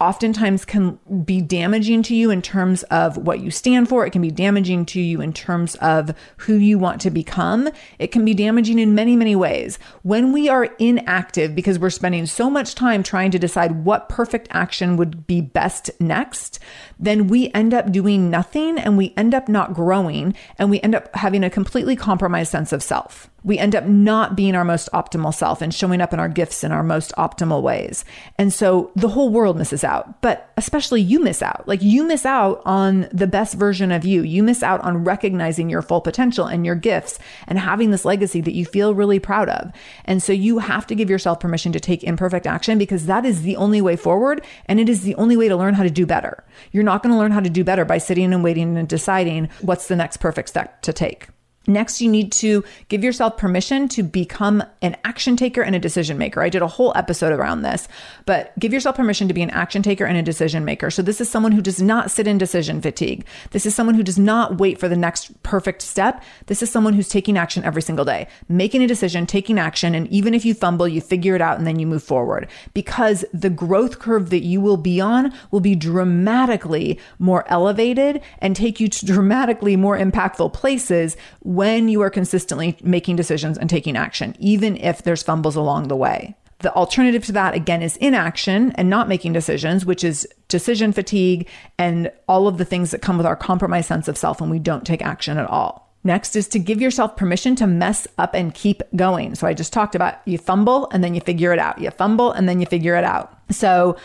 oftentimes 0.00 0.64
can 0.64 0.98
be 1.24 1.40
damaging 1.40 2.02
to 2.04 2.14
you 2.14 2.30
in 2.30 2.40
terms 2.40 2.84
of 2.84 3.16
what 3.16 3.40
you 3.40 3.50
stand 3.50 3.88
for. 3.88 4.06
It 4.06 4.12
can 4.12 4.22
be 4.22 4.30
damaging 4.30 4.86
to 4.86 5.00
you 5.00 5.20
in 5.20 5.32
terms 5.32 5.74
of 5.76 6.14
who 6.36 6.54
you 6.54 6.78
want 6.78 7.00
to 7.00 7.10
become. 7.10 7.68
It 7.98 8.12
can 8.12 8.24
be 8.24 8.32
damaging 8.32 8.78
in 8.78 8.94
many, 8.94 9.16
many 9.16 9.34
ways. 9.34 9.78
When 10.02 10.32
we 10.32 10.48
are 10.48 10.66
inactive 10.78 11.54
because 11.56 11.80
we're 11.80 11.90
spending 11.90 12.26
so 12.26 12.48
much 12.48 12.76
time 12.76 13.02
trying 13.02 13.32
to 13.32 13.40
decide 13.40 13.84
what 13.84 14.08
perfect 14.08 14.46
action 14.52 14.96
would 14.96 15.26
be 15.26 15.40
best 15.40 15.90
next, 15.98 16.60
then 16.98 17.28
we 17.28 17.50
end 17.52 17.72
up 17.72 17.92
doing 17.92 18.30
nothing 18.30 18.78
and 18.78 18.96
we 18.96 19.14
end 19.16 19.34
up 19.34 19.48
not 19.48 19.74
growing 19.74 20.34
and 20.58 20.70
we 20.70 20.80
end 20.80 20.94
up 20.94 21.14
having 21.14 21.44
a 21.44 21.50
completely 21.50 21.96
compromised 21.96 22.50
sense 22.50 22.72
of 22.72 22.82
self 22.82 23.30
we 23.44 23.58
end 23.58 23.76
up 23.76 23.86
not 23.86 24.36
being 24.36 24.54
our 24.54 24.64
most 24.64 24.90
optimal 24.92 25.32
self 25.32 25.62
and 25.62 25.72
showing 25.72 26.00
up 26.00 26.12
in 26.12 26.18
our 26.18 26.28
gifts 26.28 26.64
in 26.64 26.72
our 26.72 26.82
most 26.82 27.12
optimal 27.16 27.62
ways. 27.62 28.04
And 28.36 28.52
so 28.52 28.90
the 28.96 29.08
whole 29.08 29.30
world 29.30 29.56
misses 29.56 29.84
out, 29.84 30.20
but 30.20 30.50
especially 30.56 31.00
you 31.00 31.20
miss 31.20 31.40
out. 31.40 31.66
Like 31.68 31.80
you 31.80 32.04
miss 32.04 32.26
out 32.26 32.60
on 32.64 33.08
the 33.12 33.28
best 33.28 33.54
version 33.54 33.92
of 33.92 34.04
you. 34.04 34.22
You 34.22 34.42
miss 34.42 34.62
out 34.62 34.80
on 34.80 35.04
recognizing 35.04 35.70
your 35.70 35.82
full 35.82 36.00
potential 36.00 36.46
and 36.46 36.66
your 36.66 36.74
gifts 36.74 37.20
and 37.46 37.58
having 37.58 37.90
this 37.90 38.04
legacy 38.04 38.40
that 38.40 38.54
you 38.54 38.66
feel 38.66 38.94
really 38.94 39.20
proud 39.20 39.48
of. 39.48 39.72
And 40.04 40.20
so 40.22 40.32
you 40.32 40.58
have 40.58 40.86
to 40.88 40.96
give 40.96 41.08
yourself 41.08 41.38
permission 41.38 41.72
to 41.72 41.80
take 41.80 42.02
imperfect 42.02 42.46
action 42.46 42.76
because 42.76 43.06
that 43.06 43.24
is 43.24 43.42
the 43.42 43.56
only 43.56 43.80
way 43.80 43.94
forward. 43.94 44.44
And 44.66 44.80
it 44.80 44.88
is 44.88 45.02
the 45.02 45.14
only 45.14 45.36
way 45.36 45.48
to 45.48 45.56
learn 45.56 45.74
how 45.74 45.84
to 45.84 45.90
do 45.90 46.06
better. 46.06 46.44
You're 46.72 46.84
not 46.88 47.02
going 47.02 47.12
to 47.12 47.18
learn 47.18 47.32
how 47.32 47.40
to 47.40 47.50
do 47.50 47.64
better 47.64 47.84
by 47.84 47.98
sitting 47.98 48.32
and 48.32 48.42
waiting 48.42 48.76
and 48.76 48.88
deciding 48.88 49.48
what's 49.60 49.88
the 49.88 49.96
next 49.96 50.16
perfect 50.18 50.48
step 50.48 50.82
to 50.82 50.92
take. 50.92 51.28
Next, 51.68 52.00
you 52.00 52.10
need 52.10 52.32
to 52.32 52.64
give 52.88 53.04
yourself 53.04 53.36
permission 53.36 53.88
to 53.88 54.02
become 54.02 54.64
an 54.80 54.96
action 55.04 55.36
taker 55.36 55.60
and 55.60 55.76
a 55.76 55.78
decision 55.78 56.16
maker. 56.16 56.40
I 56.40 56.48
did 56.48 56.62
a 56.62 56.66
whole 56.66 56.92
episode 56.96 57.30
around 57.30 57.60
this, 57.60 57.86
but 58.24 58.58
give 58.58 58.72
yourself 58.72 58.96
permission 58.96 59.28
to 59.28 59.34
be 59.34 59.42
an 59.42 59.50
action 59.50 59.82
taker 59.82 60.06
and 60.06 60.16
a 60.16 60.22
decision 60.22 60.64
maker. 60.64 60.90
So, 60.90 61.02
this 61.02 61.20
is 61.20 61.28
someone 61.28 61.52
who 61.52 61.60
does 61.60 61.82
not 61.82 62.10
sit 62.10 62.26
in 62.26 62.38
decision 62.38 62.80
fatigue. 62.80 63.26
This 63.50 63.66
is 63.66 63.74
someone 63.74 63.94
who 63.94 64.02
does 64.02 64.18
not 64.18 64.58
wait 64.58 64.80
for 64.80 64.88
the 64.88 64.96
next 64.96 65.42
perfect 65.42 65.82
step. 65.82 66.22
This 66.46 66.62
is 66.62 66.70
someone 66.70 66.94
who's 66.94 67.08
taking 67.08 67.36
action 67.36 67.62
every 67.64 67.82
single 67.82 68.06
day, 68.06 68.28
making 68.48 68.82
a 68.82 68.86
decision, 68.86 69.26
taking 69.26 69.58
action. 69.58 69.94
And 69.94 70.08
even 70.08 70.32
if 70.32 70.46
you 70.46 70.54
fumble, 70.54 70.88
you 70.88 71.02
figure 71.02 71.34
it 71.34 71.42
out 71.42 71.58
and 71.58 71.66
then 71.66 71.78
you 71.78 71.86
move 71.86 72.02
forward 72.02 72.48
because 72.72 73.26
the 73.34 73.50
growth 73.50 73.98
curve 73.98 74.30
that 74.30 74.42
you 74.42 74.62
will 74.62 74.78
be 74.78 75.02
on 75.02 75.34
will 75.50 75.60
be 75.60 75.74
dramatically 75.74 76.98
more 77.18 77.44
elevated 77.48 78.22
and 78.38 78.56
take 78.56 78.80
you 78.80 78.88
to 78.88 79.06
dramatically 79.18 79.76
more 79.76 79.98
impactful 79.98 80.54
places 80.54 81.16
when 81.58 81.88
you 81.88 82.00
are 82.02 82.08
consistently 82.08 82.78
making 82.84 83.16
decisions 83.16 83.58
and 83.58 83.68
taking 83.68 83.96
action, 83.96 84.36
even 84.38 84.76
if 84.76 85.02
there's 85.02 85.24
fumbles 85.24 85.56
along 85.56 85.88
the 85.88 85.96
way. 85.96 86.36
The 86.60 86.72
alternative 86.74 87.24
to 87.26 87.32
that, 87.32 87.54
again, 87.54 87.82
is 87.82 87.96
inaction 87.96 88.70
and 88.76 88.88
not 88.88 89.08
making 89.08 89.32
decisions, 89.32 89.84
which 89.84 90.04
is 90.04 90.28
decision 90.46 90.92
fatigue 90.92 91.48
and 91.76 92.12
all 92.28 92.46
of 92.46 92.58
the 92.58 92.64
things 92.64 92.92
that 92.92 93.02
come 93.02 93.16
with 93.16 93.26
our 93.26 93.34
compromised 93.34 93.88
sense 93.88 94.06
of 94.06 94.16
self 94.16 94.40
when 94.40 94.50
we 94.50 94.60
don't 94.60 94.86
take 94.86 95.02
action 95.02 95.36
at 95.36 95.50
all. 95.50 95.92
Next 96.04 96.36
is 96.36 96.46
to 96.50 96.60
give 96.60 96.80
yourself 96.80 97.16
permission 97.16 97.56
to 97.56 97.66
mess 97.66 98.06
up 98.18 98.34
and 98.34 98.54
keep 98.54 98.80
going. 98.94 99.34
So 99.34 99.48
I 99.48 99.52
just 99.52 99.72
talked 99.72 99.96
about 99.96 100.20
you 100.26 100.38
fumble 100.38 100.88
and 100.92 101.02
then 101.02 101.12
you 101.12 101.20
figure 101.20 101.52
it 101.52 101.58
out. 101.58 101.80
You 101.80 101.90
fumble 101.90 102.30
and 102.30 102.48
then 102.48 102.60
you 102.60 102.66
figure 102.66 102.94
it 102.94 103.02
out. 103.02 103.36
So 103.50 103.96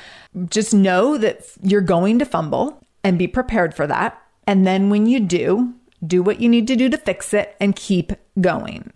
just 0.50 0.74
know 0.74 1.20
that 1.20 1.46
you're 1.62 1.82
going 1.82 2.18
to 2.18 2.26
fumble 2.26 2.84
and 3.04 3.20
be 3.20 3.28
prepared 3.28 3.76
for 3.76 3.86
that. 3.86 4.20
And 4.48 4.66
then 4.66 4.90
when 4.90 5.06
you 5.06 5.20
do, 5.20 5.76
do 6.06 6.22
what 6.22 6.40
you 6.40 6.50
need 6.50 6.68
to 6.68 6.76
do 6.76 6.90
to 6.90 6.98
fix 6.98 7.34
it 7.34 7.56
and 7.60 7.76
keep 7.76 8.14
going. 8.40 8.92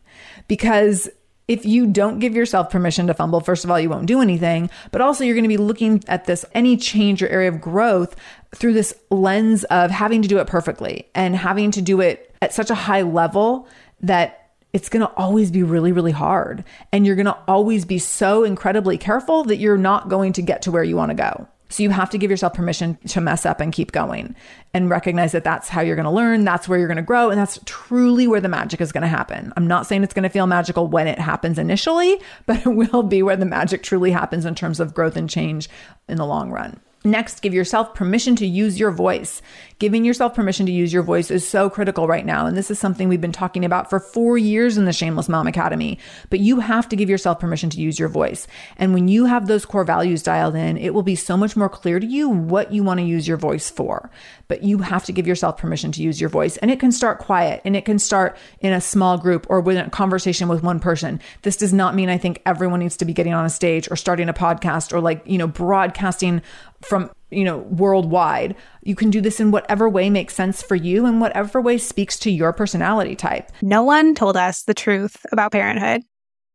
Because 0.48 1.10
if 1.48 1.65
you 1.65 1.88
don't 1.88 2.20
give 2.20 2.36
yourself 2.36 2.70
permission 2.70 3.08
to 3.08 3.13
fumble, 3.13 3.39
first 3.39 3.63
of 3.63 3.72
all, 3.72 3.80
you 3.80 3.89
won't 3.89 4.06
do 4.06 4.22
anything, 4.22 4.70
but 4.91 5.00
also 5.00 5.24
you're 5.24 5.36
going 5.36 5.43
to 5.43 5.48
be 5.48 5.58
looking 5.58 6.04
at 6.08 6.26
this 6.26 6.43
any 6.54 6.76
change 6.76 7.24
or 7.24 7.30
area 7.30 7.50
of 7.50 7.62
growth 7.62 8.15
through 8.54 8.74
this 8.74 8.93
lens 9.10 9.63
of 9.65 9.89
having 9.89 10.22
to 10.22 10.28
do 10.28 10.39
it 10.39 10.48
perfectly 10.48 11.08
and 11.15 11.36
having 11.36 11.72
to 11.72 11.82
do 11.82 12.02
it 12.02 12.36
at 12.41 12.54
such 12.54 12.70
a 12.70 12.76
high 12.76 13.02
level 13.02 13.67
that 14.02 14.52
it's 14.74 14.89
going 14.89 15.06
to 15.06 15.13
always 15.13 15.50
be 15.50 15.63
really, 15.63 15.93
really 15.93 16.12
hard. 16.12 16.65
And 16.91 17.06
you're 17.06 17.15
going 17.15 17.26
to 17.26 17.38
always 17.48 17.86
be 17.86 17.98
so 17.98 18.43
incredibly 18.43 18.98
careful 18.98 19.46
that 19.46 19.58
you're 19.58 19.78
not 19.78 20.10
going 20.10 20.34
to 20.34 20.41
get 20.41 20.63
to 20.63 20.72
where 20.72 20.84
you 20.84 20.98
want 20.98 21.12
to 21.12 21.15
go. 21.15 21.48
So 21.69 21.84
you 21.84 21.89
have 21.89 22.10
to 22.12 22.17
give 22.17 22.32
yourself 22.32 22.53
permission 22.53 22.97
to 23.08 23.21
mess 23.21 23.45
up 23.45 23.60
and 23.60 23.73
keep 23.73 23.91
going 23.91 24.36
and 24.73 24.89
recognize 24.89 25.32
that 25.34 25.43
that's 25.43 25.69
how 25.69 25.82
you're 25.82 25.95
going 25.95 26.06
to 26.06 26.12
learn. 26.12 26.43
That's 26.43 26.67
where 26.67 26.80
you're 26.80 26.88
going 26.88 26.97
to 26.97 27.03
grow. 27.03 27.30
And 27.30 27.39
that's 27.39 27.60
truly 27.65 28.27
where 28.27 28.41
the 28.41 28.49
magic 28.49 28.82
is 28.82 28.91
going 28.91 29.01
to 29.01 29.08
happen. 29.08 29.53
I'm 29.58 29.67
not 29.67 29.88
saying 29.88 30.03
it's 30.03 30.13
going 30.13 30.23
to 30.23 30.30
feel 30.30 30.47
magical 30.47 30.88
when 30.88 31.08
it 31.08 31.19
happens 31.19 31.60
initially, 31.60 32.19
but 32.45 32.65
it 32.65 32.69
will 32.69 33.03
be 33.03 33.23
where 33.23 33.38
the 33.38 33.45
magic 33.45 33.84
truly 33.84 34.12
happens 34.12 34.45
in 34.45 34.56
terms 34.56 34.80
of 34.80 34.93
growth 34.93 35.17
and 35.17 35.30
change 35.30 35.69
in 36.08 36.17
the 36.17 36.25
long 36.25 36.51
run. 36.51 36.80
Next, 37.03 37.41
give 37.41 37.53
yourself 37.53 37.93
permission 37.93 38.36
to 38.38 38.45
use 38.45 38.80
your 38.80 38.91
voice. 38.91 39.41
Giving 39.79 40.05
yourself 40.05 40.33
permission 40.33 40.65
to 40.65 40.71
use 40.71 40.91
your 40.91 41.03
voice 41.03 41.29
is 41.29 41.47
so 41.47 41.69
critical 41.69 42.07
right 42.07 42.25
now. 42.25 42.47
And 42.47 42.57
this 42.57 42.71
is 42.71 42.79
something 42.79 43.07
we've 43.07 43.21
been 43.21 43.31
talking 43.31 43.63
about 43.63 43.91
for 43.91 43.99
four 43.99 44.35
years 44.35 44.75
in 44.75 44.85
the 44.85 44.93
Shameless 44.93 45.29
Mom 45.29 45.45
Academy. 45.45 45.99
But 46.31 46.39
you 46.39 46.59
have 46.61 46.89
to 46.89 46.95
give 46.95 47.11
yourself 47.11 47.39
permission 47.39 47.69
to 47.69 47.79
use 47.79 47.99
your 47.99 48.09
voice. 48.09 48.47
And 48.77 48.95
when 48.95 49.07
you 49.07 49.25
have 49.25 49.45
those 49.45 49.65
core 49.65 49.83
values 49.83 50.23
dialed 50.23 50.55
in, 50.55 50.77
it 50.77 50.95
will 50.95 51.03
be 51.03 51.15
so 51.15 51.37
much 51.37 51.55
more 51.55 51.69
clear 51.69 51.99
to 51.99 52.05
you 52.07 52.27
what 52.27 52.73
you 52.73 52.83
want 52.83 52.99
to 53.01 53.05
use 53.05 53.27
your 53.27 53.37
voice 53.37 53.69
for. 53.69 54.09
But 54.47 54.63
you 54.63 54.79
have 54.79 55.05
to 55.05 55.11
give 55.11 55.27
yourself 55.27 55.57
permission 55.57 55.91
to 55.91 56.01
use 56.01 56.19
your 56.19 56.31
voice. 56.31 56.57
And 56.57 56.71
it 56.71 56.79
can 56.79 56.91
start 56.91 57.19
quiet 57.19 57.61
and 57.63 57.75
it 57.75 57.85
can 57.85 57.99
start 57.99 58.35
in 58.61 58.73
a 58.73 58.81
small 58.81 59.19
group 59.19 59.45
or 59.47 59.61
with 59.61 59.77
a 59.77 59.91
conversation 59.91 60.47
with 60.47 60.63
one 60.63 60.79
person. 60.79 61.19
This 61.43 61.55
does 61.55 61.71
not 61.71 61.93
mean 61.93 62.09
I 62.09 62.17
think 62.17 62.41
everyone 62.47 62.79
needs 62.79 62.97
to 62.97 63.05
be 63.05 63.13
getting 63.13 63.35
on 63.35 63.45
a 63.45 63.49
stage 63.49 63.91
or 63.91 63.95
starting 63.95 64.27
a 64.27 64.33
podcast 64.33 64.91
or 64.91 65.01
like, 65.01 65.21
you 65.27 65.37
know, 65.37 65.47
broadcasting 65.47 66.41
from 66.81 67.11
you 67.29 67.43
know 67.43 67.57
worldwide 67.57 68.55
you 68.83 68.95
can 68.95 69.09
do 69.09 69.19
this 69.19 69.39
in 69.39 69.51
whatever 69.51 69.89
way 69.89 70.09
makes 70.09 70.33
sense 70.33 70.61
for 70.61 70.75
you 70.75 71.05
and 71.05 71.19
whatever 71.19 71.59
way 71.59 71.77
speaks 71.77 72.17
to 72.19 72.31
your 72.31 72.53
personality 72.53 73.15
type. 73.15 73.51
No 73.61 73.83
one 73.83 74.15
told 74.15 74.37
us 74.37 74.63
the 74.63 74.73
truth 74.73 75.25
about 75.31 75.51
parenthood. 75.51 76.03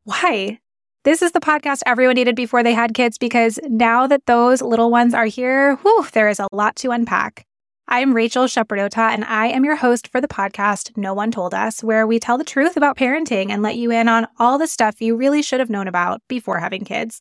Why? 0.05 0.59
This 1.05 1.21
is 1.21 1.33
the 1.33 1.41
podcast 1.41 1.81
everyone 1.85 2.15
needed 2.15 2.37
before 2.37 2.63
they 2.63 2.75
had 2.75 2.95
kids 2.95 3.19
because 3.19 3.59
now 3.65 4.07
that 4.07 4.27
those 4.27 4.63
little 4.63 4.91
ones 4.91 5.15
are 5.15 5.27
here 5.27 5.77
whew, 5.77 6.07
there 6.13 6.29
is 6.29 6.41
a 6.41 6.49
lot 6.53 6.77
to 6.77 6.91
unpack. 6.91 7.45
I'm 7.89 8.15
Rachel 8.15 8.45
Shepardota, 8.45 9.11
and 9.13 9.25
I 9.25 9.49
am 9.49 9.65
your 9.65 9.77
host 9.77 10.09
for 10.09 10.21
the 10.21 10.29
podcast 10.29 10.97
No 10.97 11.13
One 11.13 11.31
Told 11.31 11.53
Us, 11.53 11.83
where 11.83 12.07
we 12.07 12.19
tell 12.19 12.39
the 12.39 12.45
truth 12.45 12.77
about 12.77 12.97
parenting 12.97 13.51
and 13.51 13.61
let 13.61 13.77
you 13.77 13.91
in 13.91 14.09
on 14.09 14.29
all 14.39 14.57
the 14.57 14.69
stuff 14.69 15.03
you 15.03 15.17
really 15.17 15.43
should 15.43 15.61
have 15.61 15.69
known 15.69 15.89
about 15.89 16.23
before 16.29 16.61
having 16.61 16.85
kids. 16.85 17.21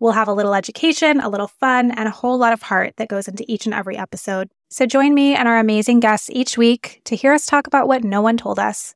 We'll 0.00 0.12
have 0.12 0.28
a 0.28 0.32
little 0.32 0.54
education, 0.54 1.20
a 1.20 1.28
little 1.28 1.46
fun, 1.46 1.90
and 1.90 2.08
a 2.08 2.10
whole 2.10 2.38
lot 2.38 2.54
of 2.54 2.62
heart 2.62 2.94
that 2.96 3.08
goes 3.08 3.28
into 3.28 3.44
each 3.46 3.66
and 3.66 3.74
every 3.74 3.98
episode. 3.98 4.48
So 4.70 4.86
join 4.86 5.12
me 5.12 5.34
and 5.34 5.46
our 5.46 5.58
amazing 5.58 6.00
guests 6.00 6.30
each 6.30 6.56
week 6.56 7.02
to 7.04 7.14
hear 7.14 7.34
us 7.34 7.44
talk 7.44 7.66
about 7.66 7.86
what 7.86 8.02
no 8.02 8.22
one 8.22 8.38
told 8.38 8.58
us. 8.58 8.94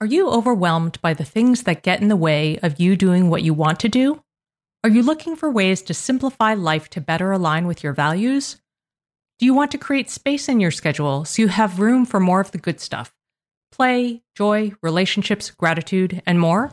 Are 0.00 0.06
you 0.06 0.28
overwhelmed 0.28 1.00
by 1.00 1.14
the 1.14 1.24
things 1.24 1.62
that 1.62 1.84
get 1.84 2.02
in 2.02 2.08
the 2.08 2.16
way 2.16 2.58
of 2.58 2.80
you 2.80 2.96
doing 2.96 3.30
what 3.30 3.44
you 3.44 3.54
want 3.54 3.78
to 3.80 3.88
do? 3.88 4.22
Are 4.82 4.90
you 4.90 5.02
looking 5.02 5.36
for 5.36 5.50
ways 5.50 5.82
to 5.82 5.94
simplify 5.94 6.54
life 6.54 6.90
to 6.90 7.00
better 7.00 7.30
align 7.30 7.66
with 7.66 7.82
your 7.82 7.92
values? 7.92 8.60
Do 9.38 9.46
you 9.46 9.54
want 9.54 9.70
to 9.70 9.78
create 9.78 10.10
space 10.10 10.48
in 10.48 10.60
your 10.60 10.70
schedule 10.70 11.24
so 11.24 11.42
you 11.42 11.48
have 11.48 11.78
room 11.78 12.06
for 12.06 12.18
more 12.18 12.40
of 12.40 12.50
the 12.50 12.58
good 12.58 12.80
stuff? 12.80 13.12
Play, 13.70 14.22
joy, 14.34 14.72
relationships, 14.82 15.50
gratitude, 15.50 16.22
and 16.26 16.40
more? 16.40 16.72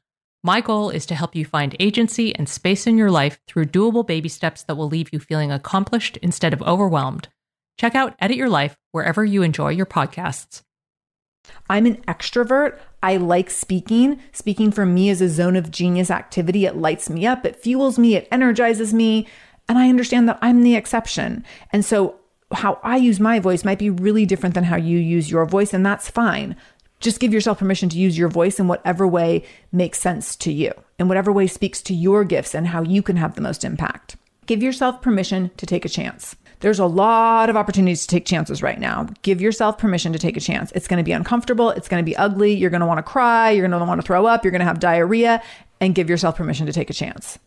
My 0.43 0.59
goal 0.59 0.89
is 0.89 1.05
to 1.05 1.15
help 1.15 1.35
you 1.35 1.45
find 1.45 1.75
agency 1.79 2.33
and 2.35 2.49
space 2.49 2.87
in 2.87 2.97
your 2.97 3.11
life 3.11 3.39
through 3.47 3.65
doable 3.65 4.05
baby 4.05 4.27
steps 4.27 4.63
that 4.63 4.75
will 4.75 4.87
leave 4.87 5.13
you 5.13 5.19
feeling 5.19 5.51
accomplished 5.51 6.17
instead 6.17 6.51
of 6.51 6.63
overwhelmed. 6.63 7.27
Check 7.77 7.93
out 7.93 8.15
Edit 8.19 8.37
Your 8.37 8.49
Life 8.49 8.75
wherever 8.91 9.23
you 9.23 9.43
enjoy 9.43 9.69
your 9.69 9.85
podcasts. 9.85 10.63
I'm 11.69 11.85
an 11.85 11.97
extrovert. 12.07 12.79
I 13.03 13.17
like 13.17 13.51
speaking. 13.51 14.19
Speaking 14.31 14.71
for 14.71 14.83
me 14.83 15.09
is 15.09 15.21
a 15.21 15.29
zone 15.29 15.55
of 15.55 15.69
genius 15.69 16.09
activity. 16.09 16.65
It 16.65 16.77
lights 16.77 17.07
me 17.07 17.27
up, 17.27 17.45
it 17.45 17.55
fuels 17.55 17.99
me, 17.99 18.15
it 18.15 18.27
energizes 18.31 18.95
me. 18.95 19.27
And 19.69 19.77
I 19.77 19.89
understand 19.89 20.27
that 20.27 20.39
I'm 20.41 20.63
the 20.63 20.75
exception. 20.75 21.45
And 21.71 21.85
so, 21.85 22.15
how 22.51 22.79
I 22.83 22.97
use 22.97 23.19
my 23.19 23.39
voice 23.39 23.63
might 23.63 23.79
be 23.79 23.89
really 23.89 24.25
different 24.25 24.55
than 24.55 24.65
how 24.65 24.75
you 24.75 24.97
use 24.97 25.31
your 25.31 25.45
voice, 25.45 25.73
and 25.73 25.85
that's 25.85 26.09
fine 26.09 26.57
just 27.01 27.19
give 27.19 27.33
yourself 27.33 27.59
permission 27.59 27.89
to 27.89 27.97
use 27.97 28.17
your 28.17 28.29
voice 28.29 28.59
in 28.59 28.67
whatever 28.67 29.07
way 29.07 29.43
makes 29.71 29.99
sense 29.99 30.35
to 30.37 30.51
you, 30.51 30.71
in 30.99 31.07
whatever 31.07 31.31
way 31.31 31.47
speaks 31.47 31.81
to 31.81 31.93
your 31.93 32.23
gifts 32.23 32.55
and 32.55 32.67
how 32.67 32.83
you 32.83 33.01
can 33.01 33.17
have 33.17 33.35
the 33.35 33.41
most 33.41 33.65
impact. 33.65 34.15
Give 34.45 34.63
yourself 34.63 35.01
permission 35.01 35.51
to 35.57 35.65
take 35.65 35.83
a 35.85 35.89
chance. 35.89 36.35
There's 36.59 36.79
a 36.79 36.85
lot 36.85 37.49
of 37.49 37.57
opportunities 37.57 38.01
to 38.01 38.07
take 38.07 38.25
chances 38.25 38.61
right 38.61 38.79
now. 38.79 39.07
Give 39.23 39.41
yourself 39.41 39.77
permission 39.77 40.13
to 40.13 40.19
take 40.19 40.37
a 40.37 40.41
chance. 40.41 40.71
It's 40.73 40.87
going 40.87 40.97
to 40.99 41.03
be 41.03 41.11
uncomfortable. 41.11 41.71
It's 41.71 41.87
going 41.87 42.03
to 42.03 42.09
be 42.09 42.15
ugly. 42.15 42.53
You're 42.53 42.69
going 42.69 42.81
to 42.81 42.87
want 42.87 42.99
to 42.99 43.03
cry. 43.03 43.49
You're 43.49 43.67
going 43.67 43.79
to 43.79 43.85
want 43.85 43.99
to 43.99 44.05
throw 44.05 44.27
up. 44.27 44.43
You're 44.43 44.51
going 44.51 44.59
to 44.59 44.65
have 44.65 44.79
diarrhea 44.79 45.41
and 45.79 45.95
give 45.95 46.09
yourself 46.09 46.35
permission 46.35 46.67
to 46.67 46.73
take 46.73 46.91
a 46.91 46.93
chance. 46.93 47.39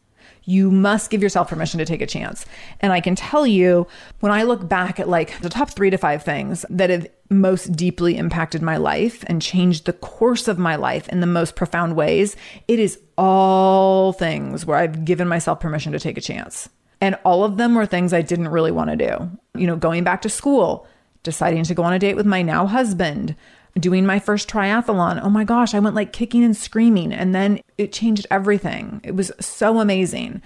You 0.45 0.71
must 0.71 1.11
give 1.11 1.23
yourself 1.23 1.49
permission 1.49 1.79
to 1.79 1.85
take 1.85 2.03
a 2.03 2.07
chance. 2.07 2.45
And 2.81 2.93
I 2.93 3.01
can 3.01 3.15
tell 3.15 3.47
you, 3.47 3.87
when 4.21 4.33
I 4.33 4.43
look 4.43 4.69
back 4.69 5.01
at 5.01 5.09
like 5.09 5.41
the 5.41 5.49
top 5.49 5.71
three 5.71 5.91
to 5.91 5.97
five 5.97 6.23
things 6.23 6.65
that 6.71 6.91
have 6.91 7.07
most 7.31 7.73
deeply 7.73 8.17
impacted 8.17 8.63
my 8.63 8.77
life 8.77 9.25
and 9.27 9.41
changed 9.41 9.87
the 9.87 9.93
course 9.93 10.47
of 10.49 10.59
my 10.59 10.77
life 10.77 11.09
in 11.09 11.21
the 11.21 11.27
most 11.27 11.57
profound 11.57 11.97
ways, 11.97 12.37
it 12.69 12.79
is 12.79 12.99
all 13.17 14.13
things 14.13 14.67
where 14.67 14.77
I've 14.77 15.05
given 15.05 15.29
myself 15.29 15.61
permission 15.61 15.93
to 15.93 15.99
take 15.99 16.19
a 16.19 16.23
chance. 16.23 16.69
And 17.01 17.19
all 17.25 17.45
of 17.45 17.57
them 17.57 17.75
were 17.75 17.87
things 17.87 18.13
I 18.13 18.23
didn't 18.23 18.49
really 18.49 18.71
want 18.71 18.91
to 18.91 18.97
do. 18.97 19.31
You 19.61 19.67
know, 19.67 19.77
going 19.77 20.05
back 20.05 20.23
to 20.23 20.29
school, 20.29 20.87
deciding 21.23 21.65
to 21.65 21.75
go 21.75 21.83
on 21.83 21.93
a 21.93 21.99
date 21.99 22.17
with 22.17 22.27
my 22.27 22.43
now 22.43 22.67
husband, 22.67 23.35
doing 23.79 24.07
my 24.07 24.19
first 24.19 24.49
triathlon. 24.49 25.21
Oh 25.23 25.31
my 25.31 25.45
gosh, 25.45 25.75
I 25.75 25.81
went 25.81 25.97
like 25.97 26.13
kicking 26.13 26.45
and 26.45 26.57
screaming. 26.57 27.13
And 27.13 27.35
then 27.35 27.61
it 27.77 27.93
changed 27.93 28.27
everything. 28.31 29.01
It 29.03 29.17
was 29.17 29.33
so 29.41 29.81
amazing. 29.81 30.43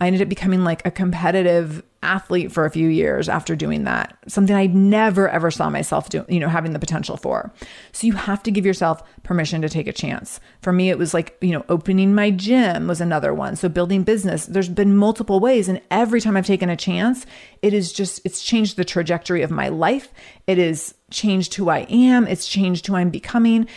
I 0.00 0.06
ended 0.06 0.22
up 0.22 0.28
becoming 0.28 0.64
like 0.64 0.84
a 0.84 0.90
competitive 0.90 1.82
athlete 2.02 2.50
for 2.50 2.64
a 2.64 2.70
few 2.70 2.88
years 2.88 3.28
after 3.28 3.54
doing 3.54 3.84
that. 3.84 4.16
Something 4.26 4.56
I 4.56 4.66
never 4.66 5.28
ever 5.28 5.50
saw 5.50 5.70
myself 5.70 6.08
doing, 6.08 6.24
you 6.28 6.40
know, 6.40 6.48
having 6.48 6.72
the 6.72 6.80
potential 6.80 7.16
for. 7.16 7.52
So 7.92 8.08
you 8.08 8.14
have 8.14 8.42
to 8.42 8.50
give 8.50 8.66
yourself 8.66 9.02
permission 9.22 9.62
to 9.62 9.68
take 9.68 9.86
a 9.86 9.92
chance. 9.92 10.40
For 10.62 10.72
me 10.72 10.90
it 10.90 10.98
was 10.98 11.14
like, 11.14 11.36
you 11.40 11.52
know, 11.52 11.64
opening 11.68 12.14
my 12.14 12.30
gym 12.30 12.88
was 12.88 13.00
another 13.00 13.32
one. 13.32 13.54
So 13.54 13.68
building 13.68 14.02
business, 14.02 14.46
there's 14.46 14.68
been 14.68 14.96
multiple 14.96 15.38
ways 15.38 15.68
and 15.68 15.80
every 15.90 16.20
time 16.20 16.36
I've 16.36 16.46
taken 16.46 16.68
a 16.68 16.76
chance, 16.76 17.24
it 17.60 17.72
is 17.72 17.92
just 17.92 18.20
it's 18.24 18.42
changed 18.42 18.76
the 18.76 18.84
trajectory 18.84 19.42
of 19.42 19.52
my 19.52 19.68
life. 19.68 20.12
It 20.48 20.58
is 20.58 20.94
changed 21.12 21.54
who 21.54 21.68
I 21.68 21.80
am, 21.88 22.26
it's 22.26 22.48
changed 22.48 22.86
who 22.86 22.96
I'm 22.96 23.10
becoming, 23.10 23.68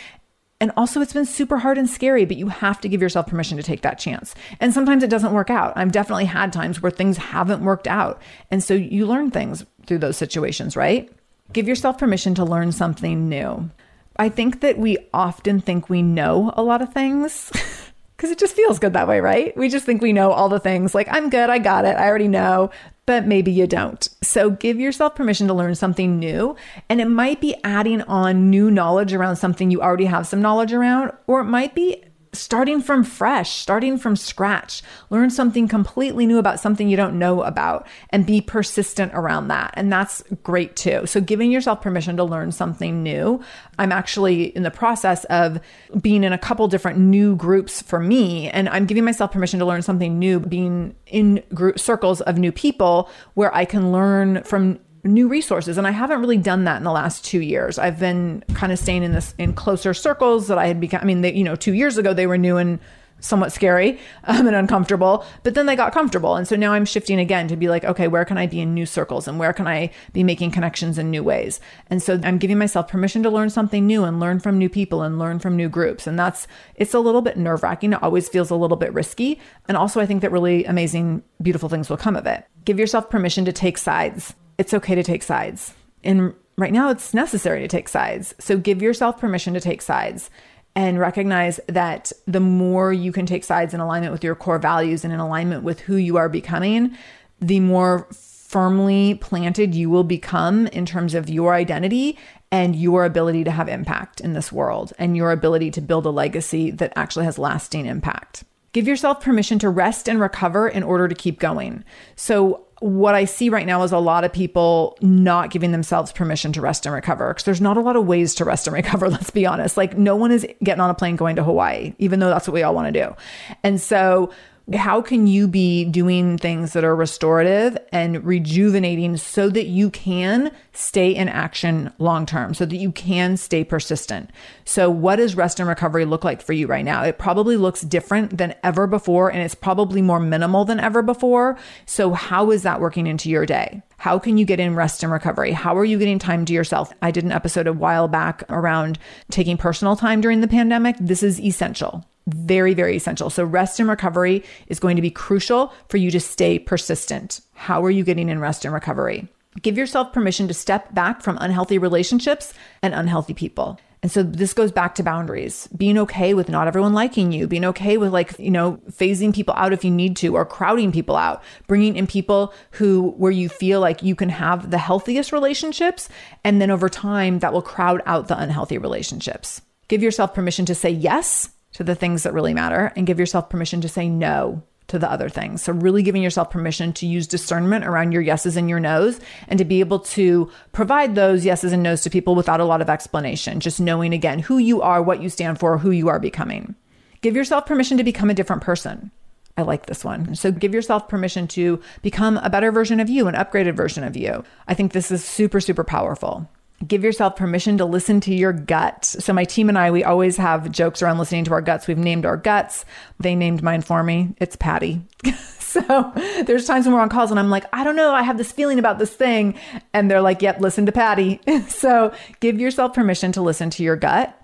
and 0.61 0.71
also, 0.77 1.01
it's 1.01 1.13
been 1.13 1.25
super 1.25 1.57
hard 1.57 1.77
and 1.77 1.89
scary, 1.89 2.23
but 2.23 2.37
you 2.37 2.47
have 2.47 2.79
to 2.81 2.87
give 2.87 3.01
yourself 3.01 3.27
permission 3.27 3.57
to 3.57 3.63
take 3.63 3.81
that 3.81 3.99
chance. 3.99 4.33
And 4.61 4.73
sometimes 4.73 5.03
it 5.03 5.09
doesn't 5.09 5.33
work 5.33 5.49
out. 5.49 5.73
I've 5.75 5.91
definitely 5.91 6.25
had 6.25 6.53
times 6.53 6.81
where 6.81 6.91
things 6.91 7.17
haven't 7.17 7.63
worked 7.63 7.87
out. 7.87 8.21
And 8.49 8.63
so 8.63 8.73
you 8.73 9.05
learn 9.05 9.31
things 9.31 9.65
through 9.85 9.97
those 9.97 10.15
situations, 10.15 10.77
right? 10.77 11.11
Give 11.51 11.67
yourself 11.67 11.97
permission 11.97 12.35
to 12.35 12.45
learn 12.45 12.71
something 12.71 13.27
new. 13.27 13.69
I 14.15 14.29
think 14.29 14.61
that 14.61 14.77
we 14.77 14.97
often 15.13 15.59
think 15.59 15.89
we 15.89 16.01
know 16.01 16.53
a 16.55 16.63
lot 16.63 16.81
of 16.81 16.93
things. 16.93 17.51
because 18.15 18.31
it 18.31 18.39
just 18.39 18.55
feels 18.55 18.79
good 18.79 18.93
that 18.93 19.09
way, 19.09 19.19
right? 19.19 19.55
We 19.57 19.67
just 19.67 19.85
think 19.85 20.01
we 20.01 20.13
know 20.13 20.31
all 20.31 20.47
the 20.47 20.59
things 20.59 20.95
like, 20.95 21.09
I'm 21.11 21.29
good, 21.29 21.49
I 21.49 21.59
got 21.59 21.83
it, 21.83 21.97
I 21.97 22.07
already 22.07 22.29
know 22.29 22.71
but 23.05 23.25
maybe 23.25 23.51
you 23.51 23.67
don't. 23.67 24.07
So 24.23 24.49
give 24.49 24.79
yourself 24.79 25.15
permission 25.15 25.47
to 25.47 25.53
learn 25.53 25.75
something 25.75 26.17
new. 26.17 26.55
And 26.89 26.99
it 26.99 27.09
might 27.09 27.39
be 27.39 27.55
adding 27.63 28.01
on 28.03 28.49
new 28.49 28.71
knowledge 28.71 29.13
around 29.13 29.35
something 29.35 29.69
you 29.69 29.81
already 29.81 30.05
have 30.05 30.27
some 30.27 30.41
knowledge 30.41 30.73
around, 30.73 31.11
or 31.27 31.41
it 31.41 31.45
might 31.45 31.75
be 31.75 32.03
starting 32.37 32.81
from 32.81 33.03
fresh, 33.03 33.57
starting 33.57 33.97
from 33.97 34.15
scratch. 34.15 34.81
Learn 35.09 35.29
something 35.29 35.67
completely 35.67 36.25
new 36.25 36.37
about 36.37 36.59
something 36.59 36.89
you 36.89 36.97
don't 36.97 37.17
know 37.17 37.43
about 37.43 37.87
and 38.09 38.25
be 38.25 38.41
persistent 38.41 39.11
around 39.13 39.47
that. 39.47 39.73
And 39.75 39.91
that's 39.91 40.23
great 40.43 40.75
too. 40.75 41.05
So, 41.05 41.21
giving 41.21 41.51
yourself 41.51 41.81
permission 41.81 42.17
to 42.17 42.23
learn 42.23 42.51
something 42.51 43.03
new. 43.03 43.41
I'm 43.77 43.91
actually 43.91 44.45
in 44.55 44.63
the 44.63 44.71
process 44.71 45.23
of 45.25 45.59
being 46.01 46.23
in 46.23 46.33
a 46.33 46.37
couple 46.37 46.67
different 46.67 46.99
new 46.99 47.35
groups 47.35 47.81
for 47.81 47.99
me, 47.99 48.49
and 48.49 48.69
I'm 48.69 48.85
giving 48.85 49.03
myself 49.03 49.31
permission 49.31 49.59
to 49.59 49.65
learn 49.65 49.81
something 49.81 50.17
new, 50.17 50.39
being 50.39 50.95
in 51.07 51.43
group 51.53 51.79
circles 51.79 52.21
of 52.21 52.37
new 52.37 52.51
people 52.51 53.09
where 53.33 53.53
I 53.55 53.65
can 53.65 53.91
learn 53.91 54.43
from 54.43 54.79
new 55.05 55.27
resources 55.27 55.77
and 55.77 55.87
i 55.87 55.91
haven't 55.91 56.19
really 56.19 56.37
done 56.37 56.63
that 56.63 56.77
in 56.77 56.83
the 56.83 56.91
last 56.91 57.23
two 57.23 57.41
years. 57.41 57.77
I've 57.77 57.99
been 57.99 58.43
kind 58.53 58.71
of 58.71 58.79
staying 58.79 59.03
in 59.03 59.11
this 59.11 59.35
in 59.37 59.53
closer 59.53 59.93
circles 59.93 60.47
that 60.47 60.57
i 60.57 60.67
had 60.67 60.79
become 60.79 61.01
i 61.01 61.05
mean 61.05 61.21
they, 61.21 61.33
you 61.33 61.43
know 61.43 61.55
two 61.55 61.73
years 61.73 61.97
ago 61.97 62.13
they 62.13 62.27
were 62.27 62.37
new 62.37 62.57
and 62.57 62.79
somewhat 63.19 63.51
scary 63.51 63.97
um, 64.25 64.45
and 64.47 64.55
uncomfortable 64.55 65.25
but 65.43 65.53
then 65.53 65.65
they 65.65 65.75
got 65.75 65.93
comfortable. 65.93 66.35
And 66.35 66.47
so 66.47 66.55
now 66.55 66.73
i'm 66.73 66.85
shifting 66.85 67.19
again 67.19 67.47
to 67.47 67.55
be 67.55 67.69
like 67.69 67.85
okay 67.85 68.07
where 68.07 68.25
can 68.25 68.37
i 68.37 68.47
be 68.47 68.59
in 68.59 68.73
new 68.73 68.85
circles 68.85 69.27
and 69.27 69.39
where 69.39 69.53
can 69.53 69.67
i 69.67 69.91
be 70.13 70.23
making 70.23 70.51
connections 70.51 70.97
in 70.97 71.11
new 71.11 71.23
ways? 71.23 71.59
And 71.89 72.01
so 72.01 72.19
i'm 72.23 72.37
giving 72.37 72.57
myself 72.57 72.87
permission 72.87 73.21
to 73.23 73.29
learn 73.29 73.49
something 73.49 73.85
new 73.85 74.03
and 74.03 74.19
learn 74.19 74.39
from 74.39 74.57
new 74.57 74.69
people 74.69 75.03
and 75.03 75.19
learn 75.19 75.39
from 75.39 75.55
new 75.55 75.69
groups. 75.69 76.07
And 76.07 76.17
that's 76.17 76.47
it's 76.75 76.93
a 76.93 76.99
little 76.99 77.21
bit 77.21 77.37
nerve 77.37 77.63
wracking 77.63 77.93
it 77.93 78.01
always 78.01 78.27
feels 78.27 78.49
a 78.49 78.55
little 78.55 78.77
bit 78.77 78.93
risky. 78.93 79.39
And 79.67 79.77
also 79.77 80.01
i 80.01 80.05
think 80.05 80.21
that 80.21 80.31
really 80.31 80.65
amazing 80.65 81.23
beautiful 81.41 81.69
things 81.69 81.89
will 81.89 81.97
come 81.97 82.15
of 82.15 82.25
it. 82.25 82.45
Give 82.63 82.79
yourself 82.79 83.09
permission 83.09 83.45
to 83.45 83.53
take 83.53 83.77
sides 83.77 84.33
it's 84.57 84.73
okay 84.73 84.95
to 84.95 85.03
take 85.03 85.23
sides. 85.23 85.73
And 86.03 86.33
right 86.57 86.73
now, 86.73 86.89
it's 86.89 87.13
necessary 87.13 87.61
to 87.61 87.67
take 87.67 87.89
sides. 87.89 88.33
So 88.39 88.57
give 88.57 88.81
yourself 88.81 89.19
permission 89.19 89.53
to 89.53 89.59
take 89.59 89.81
sides 89.81 90.29
and 90.75 90.99
recognize 90.99 91.59
that 91.67 92.11
the 92.27 92.39
more 92.39 92.91
you 92.91 93.11
can 93.11 93.25
take 93.25 93.43
sides 93.43 93.73
in 93.73 93.79
alignment 93.79 94.11
with 94.11 94.23
your 94.23 94.35
core 94.35 94.59
values 94.59 95.03
and 95.03 95.13
in 95.13 95.19
alignment 95.19 95.63
with 95.63 95.79
who 95.81 95.95
you 95.95 96.17
are 96.17 96.29
becoming, 96.29 96.95
the 97.39 97.61
more 97.61 98.07
firmly 98.11 99.15
planted 99.15 99.73
you 99.73 99.89
will 99.89 100.03
become 100.03 100.67
in 100.67 100.85
terms 100.85 101.13
of 101.13 101.29
your 101.29 101.53
identity 101.53 102.17
and 102.51 102.75
your 102.75 103.03
ability 103.03 103.43
to 103.43 103.51
have 103.51 103.67
impact 103.67 104.21
in 104.21 104.33
this 104.33 104.51
world 104.51 104.93
and 104.99 105.17
your 105.17 105.31
ability 105.31 105.71
to 105.71 105.81
build 105.81 106.05
a 106.05 106.09
legacy 106.09 106.71
that 106.71 106.93
actually 106.95 107.25
has 107.25 107.39
lasting 107.39 107.85
impact. 107.85 108.43
Give 108.71 108.87
yourself 108.87 109.21
permission 109.21 109.57
to 109.59 109.69
rest 109.69 110.07
and 110.07 110.19
recover 110.19 110.67
in 110.67 110.83
order 110.83 111.07
to 111.07 111.15
keep 111.15 111.39
going. 111.39 111.83
So, 112.15 112.64
what 112.79 113.15
I 113.15 113.25
see 113.25 113.49
right 113.49 113.65
now 113.65 113.83
is 113.83 113.91
a 113.91 113.97
lot 113.97 114.23
of 114.23 114.33
people 114.33 114.97
not 115.01 115.49
giving 115.49 115.71
themselves 115.71 116.11
permission 116.11 116.51
to 116.53 116.61
rest 116.61 116.85
and 116.85 116.93
recover 116.93 117.29
because 117.29 117.43
there's 117.43 117.61
not 117.61 117.77
a 117.77 117.81
lot 117.81 117.95
of 117.95 118.05
ways 118.05 118.35
to 118.35 118.45
rest 118.45 118.67
and 118.67 118.73
recover. 118.73 119.09
Let's 119.15 119.29
be 119.29 119.45
honest. 119.45 119.77
Like, 119.77 119.97
no 119.97 120.15
one 120.15 120.31
is 120.31 120.45
getting 120.63 120.81
on 120.81 120.89
a 120.89 120.93
plane 120.93 121.15
going 121.15 121.37
to 121.37 121.43
Hawaii, 121.43 121.93
even 121.99 122.19
though 122.19 122.29
that's 122.29 122.47
what 122.47 122.53
we 122.53 122.63
all 122.63 122.75
want 122.75 122.93
to 122.93 123.05
do. 123.05 123.15
And 123.63 123.79
so, 123.79 124.31
how 124.73 124.99
can 124.99 125.27
you 125.27 125.47
be 125.47 125.85
doing 125.85 126.39
things 126.39 126.73
that 126.73 126.83
are 126.83 126.95
restorative 126.95 127.77
and 127.91 128.23
rejuvenating 128.25 129.15
so 129.15 129.49
that 129.49 129.67
you 129.67 129.91
can 129.91 130.51
stay 130.73 131.13
in 131.13 131.29
action 131.29 131.93
long 131.99 132.25
term, 132.25 132.55
so 132.55 132.65
that 132.65 132.77
you 132.77 132.91
can 132.91 133.37
stay 133.37 133.63
persistent? 133.63 134.31
So, 134.63 134.89
what 134.89 135.17
does 135.17 135.35
rest 135.35 135.59
and 135.59 135.69
recovery 135.69 136.05
look 136.05 136.23
like 136.23 136.41
for 136.41 136.53
you 136.53 136.65
right 136.65 136.83
now? 136.83 137.03
It 137.03 137.19
probably 137.19 137.57
looks 137.57 137.81
different 137.81 138.37
than 138.39 138.55
ever 138.63 138.87
before, 138.87 139.31
and 139.31 139.43
it's 139.43 139.53
probably 139.53 140.01
more 140.01 140.19
minimal 140.19 140.65
than 140.65 140.79
ever 140.79 141.03
before. 141.03 141.57
So, 141.85 142.13
how 142.13 142.49
is 142.49 142.63
that 142.63 142.81
working 142.81 143.05
into 143.05 143.29
your 143.29 143.45
day? 143.45 143.83
How 143.97 144.17
can 144.17 144.37
you 144.37 144.45
get 144.45 144.59
in 144.59 144.75
rest 144.75 145.03
and 145.03 145.11
recovery? 145.11 145.51
How 145.51 145.77
are 145.77 145.85
you 145.85 145.99
getting 145.99 146.19
time 146.19 146.43
to 146.45 146.53
yourself? 146.53 146.91
I 147.03 147.11
did 147.11 147.23
an 147.23 147.31
episode 147.31 147.67
a 147.67 147.73
while 147.73 148.07
back 148.07 148.43
around 148.49 148.97
taking 149.29 149.57
personal 149.57 149.95
time 149.95 150.21
during 150.21 150.41
the 150.41 150.47
pandemic. 150.47 150.95
This 150.99 151.21
is 151.21 151.39
essential 151.39 152.03
very, 152.27 152.73
very 152.73 152.95
essential. 152.95 153.29
So, 153.29 153.43
rest 153.43 153.79
and 153.79 153.89
recovery 153.89 154.43
is 154.67 154.79
going 154.79 154.95
to 154.95 155.01
be 155.01 155.11
crucial 155.11 155.73
for 155.89 155.97
you 155.97 156.11
to 156.11 156.19
stay 156.19 156.59
persistent. 156.59 157.41
How 157.53 157.83
are 157.83 157.91
you 157.91 158.03
getting 158.03 158.29
in 158.29 158.39
rest 158.39 158.65
and 158.65 158.73
recovery? 158.73 159.27
Give 159.61 159.77
yourself 159.77 160.11
permission 160.11 160.47
to 160.47 160.53
step 160.53 160.93
back 160.93 161.21
from 161.21 161.37
unhealthy 161.39 161.77
relationships 161.77 162.53
and 162.81 162.93
unhealthy 162.93 163.33
people. 163.33 163.79
And 164.03 164.11
so 164.11 164.21
this 164.21 164.53
goes 164.53 164.71
back 164.71 164.93
to 164.95 165.03
boundaries, 165.03 165.67
being 165.75 165.97
okay 165.97 166.35
with 166.35 166.47
not 166.47 166.67
everyone 166.67 166.93
liking 166.93 167.31
you, 167.31 167.47
being 167.47 167.65
okay 167.65 167.97
with 167.97 168.13
like, 168.13 168.37
you 168.37 168.51
know, 168.51 168.79
phasing 168.91 169.33
people 169.33 169.55
out 169.57 169.73
if 169.73 169.83
you 169.83 169.89
need 169.89 170.15
to 170.17 170.35
or 170.35 170.45
crowding 170.45 170.91
people 170.91 171.15
out, 171.15 171.41
bringing 171.65 171.95
in 171.95 172.05
people 172.05 172.53
who, 172.71 173.15
where 173.17 173.31
you 173.31 173.49
feel 173.49 173.79
like 173.79 174.03
you 174.03 174.13
can 174.13 174.29
have 174.29 174.69
the 174.69 174.77
healthiest 174.77 175.31
relationships. 175.31 176.07
And 176.43 176.61
then 176.61 176.69
over 176.69 176.87
time, 176.87 177.39
that 177.39 177.51
will 177.51 177.63
crowd 177.63 178.03
out 178.05 178.27
the 178.27 178.37
unhealthy 178.37 178.77
relationships. 178.77 179.61
Give 179.87 180.03
yourself 180.03 180.35
permission 180.35 180.65
to 180.67 180.75
say 180.75 180.91
yes 180.91 181.49
to 181.75 181.83
the 181.83 181.95
things 181.95 182.23
that 182.23 182.33
really 182.33 182.53
matter 182.53 182.93
and 182.95 183.05
give 183.05 183.19
yourself 183.19 183.49
permission 183.49 183.81
to 183.81 183.89
say 183.89 184.07
no 184.07 184.63
to 184.87 184.97
the 184.97 185.11
other 185.11 185.27
things. 185.27 185.61
So, 185.61 185.73
really 185.73 186.03
giving 186.03 186.23
yourself 186.23 186.49
permission 186.49 186.93
to 186.93 187.05
use 187.05 187.27
discernment 187.27 187.85
around 187.85 188.13
your 188.13 188.21
yeses 188.21 188.55
and 188.55 188.69
your 188.69 188.79
nos 188.79 189.19
and 189.49 189.57
to 189.57 189.65
be 189.65 189.81
able 189.81 189.99
to 189.99 190.49
provide 190.71 191.15
those 191.15 191.43
yeses 191.43 191.73
and 191.73 191.83
nos 191.83 192.01
to 192.03 192.09
people 192.09 192.33
without 192.33 192.61
a 192.61 192.65
lot 192.65 192.81
of 192.81 192.89
explanation, 192.89 193.59
just 193.59 193.81
knowing 193.81 194.13
again 194.13 194.39
who 194.39 194.57
you 194.57 194.81
are, 194.81 195.01
what 195.01 195.21
you 195.21 195.29
stand 195.29 195.59
for, 195.59 195.77
who 195.77 195.91
you 195.91 196.07
are 196.07 196.19
becoming. 196.19 196.75
Give 197.21 197.35
yourself 197.35 197.65
permission 197.65 197.97
to 197.97 198.03
become 198.03 198.29
a 198.29 198.35
different 198.35 198.61
person. 198.61 199.11
I 199.57 199.63
like 199.63 199.87
this 199.87 200.05
one. 200.05 200.35
So 200.35 200.51
give 200.51 200.73
yourself 200.73 201.09
permission 201.09 201.47
to 201.49 201.81
become 202.01 202.37
a 202.37 202.49
better 202.49 202.71
version 202.71 202.99
of 203.01 203.09
you, 203.09 203.27
an 203.27 203.35
upgraded 203.35 203.75
version 203.75 204.03
of 204.03 204.15
you. 204.15 204.43
I 204.67 204.75
think 204.75 204.93
this 204.93 205.11
is 205.11 205.25
super, 205.25 205.59
super 205.59 205.83
powerful 205.83 206.49
give 206.87 207.03
yourself 207.03 207.35
permission 207.35 207.77
to 207.77 207.85
listen 207.85 208.19
to 208.21 208.33
your 208.33 208.53
gut. 208.53 209.05
So 209.05 209.33
my 209.33 209.45
team 209.45 209.69
and 209.69 209.77
I, 209.77 209.91
we 209.91 210.03
always 210.03 210.37
have 210.37 210.71
jokes 210.71 211.01
around 211.01 211.17
listening 211.17 211.45
to 211.45 211.53
our 211.53 211.61
guts. 211.61 211.87
We've 211.87 211.97
named 211.97 212.25
our 212.25 212.37
guts. 212.37 212.85
They 213.19 213.35
named 213.35 213.63
mine 213.63 213.81
for 213.81 214.03
me. 214.03 214.35
It's 214.37 214.55
Patty. 214.55 215.01
so 215.59 216.11
there's 216.45 216.65
times 216.65 216.85
when 216.85 216.95
we're 216.95 217.01
on 217.01 217.09
calls 217.09 217.31
and 217.31 217.39
I'm 217.39 217.49
like, 217.49 217.65
I 217.73 217.83
don't 217.83 217.95
know, 217.95 218.13
I 218.13 218.23
have 218.23 218.37
this 218.37 218.51
feeling 218.51 218.79
about 218.79 218.99
this 218.99 219.13
thing. 219.13 219.55
And 219.93 220.09
they're 220.09 220.21
like, 220.21 220.41
yep, 220.41 220.59
listen 220.59 220.85
to 220.85 220.91
Patty. 220.91 221.39
so 221.67 222.13
give 222.39 222.59
yourself 222.59 222.93
permission 222.93 223.31
to 223.33 223.41
listen 223.41 223.69
to 223.71 223.83
your 223.83 223.95
gut 223.95 224.39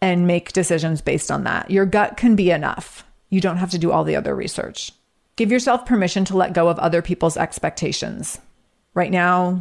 and 0.00 0.26
make 0.26 0.52
decisions 0.52 1.00
based 1.00 1.30
on 1.30 1.44
that. 1.44 1.70
Your 1.70 1.86
gut 1.86 2.16
can 2.16 2.36
be 2.36 2.50
enough. 2.50 3.04
You 3.30 3.40
don't 3.40 3.56
have 3.56 3.70
to 3.70 3.78
do 3.78 3.90
all 3.90 4.04
the 4.04 4.16
other 4.16 4.34
research. 4.34 4.92
Give 5.36 5.50
yourself 5.50 5.86
permission 5.86 6.24
to 6.26 6.36
let 6.36 6.52
go 6.52 6.68
of 6.68 6.78
other 6.78 7.02
people's 7.02 7.36
expectations. 7.36 8.38
Right 8.94 9.10
now, 9.10 9.60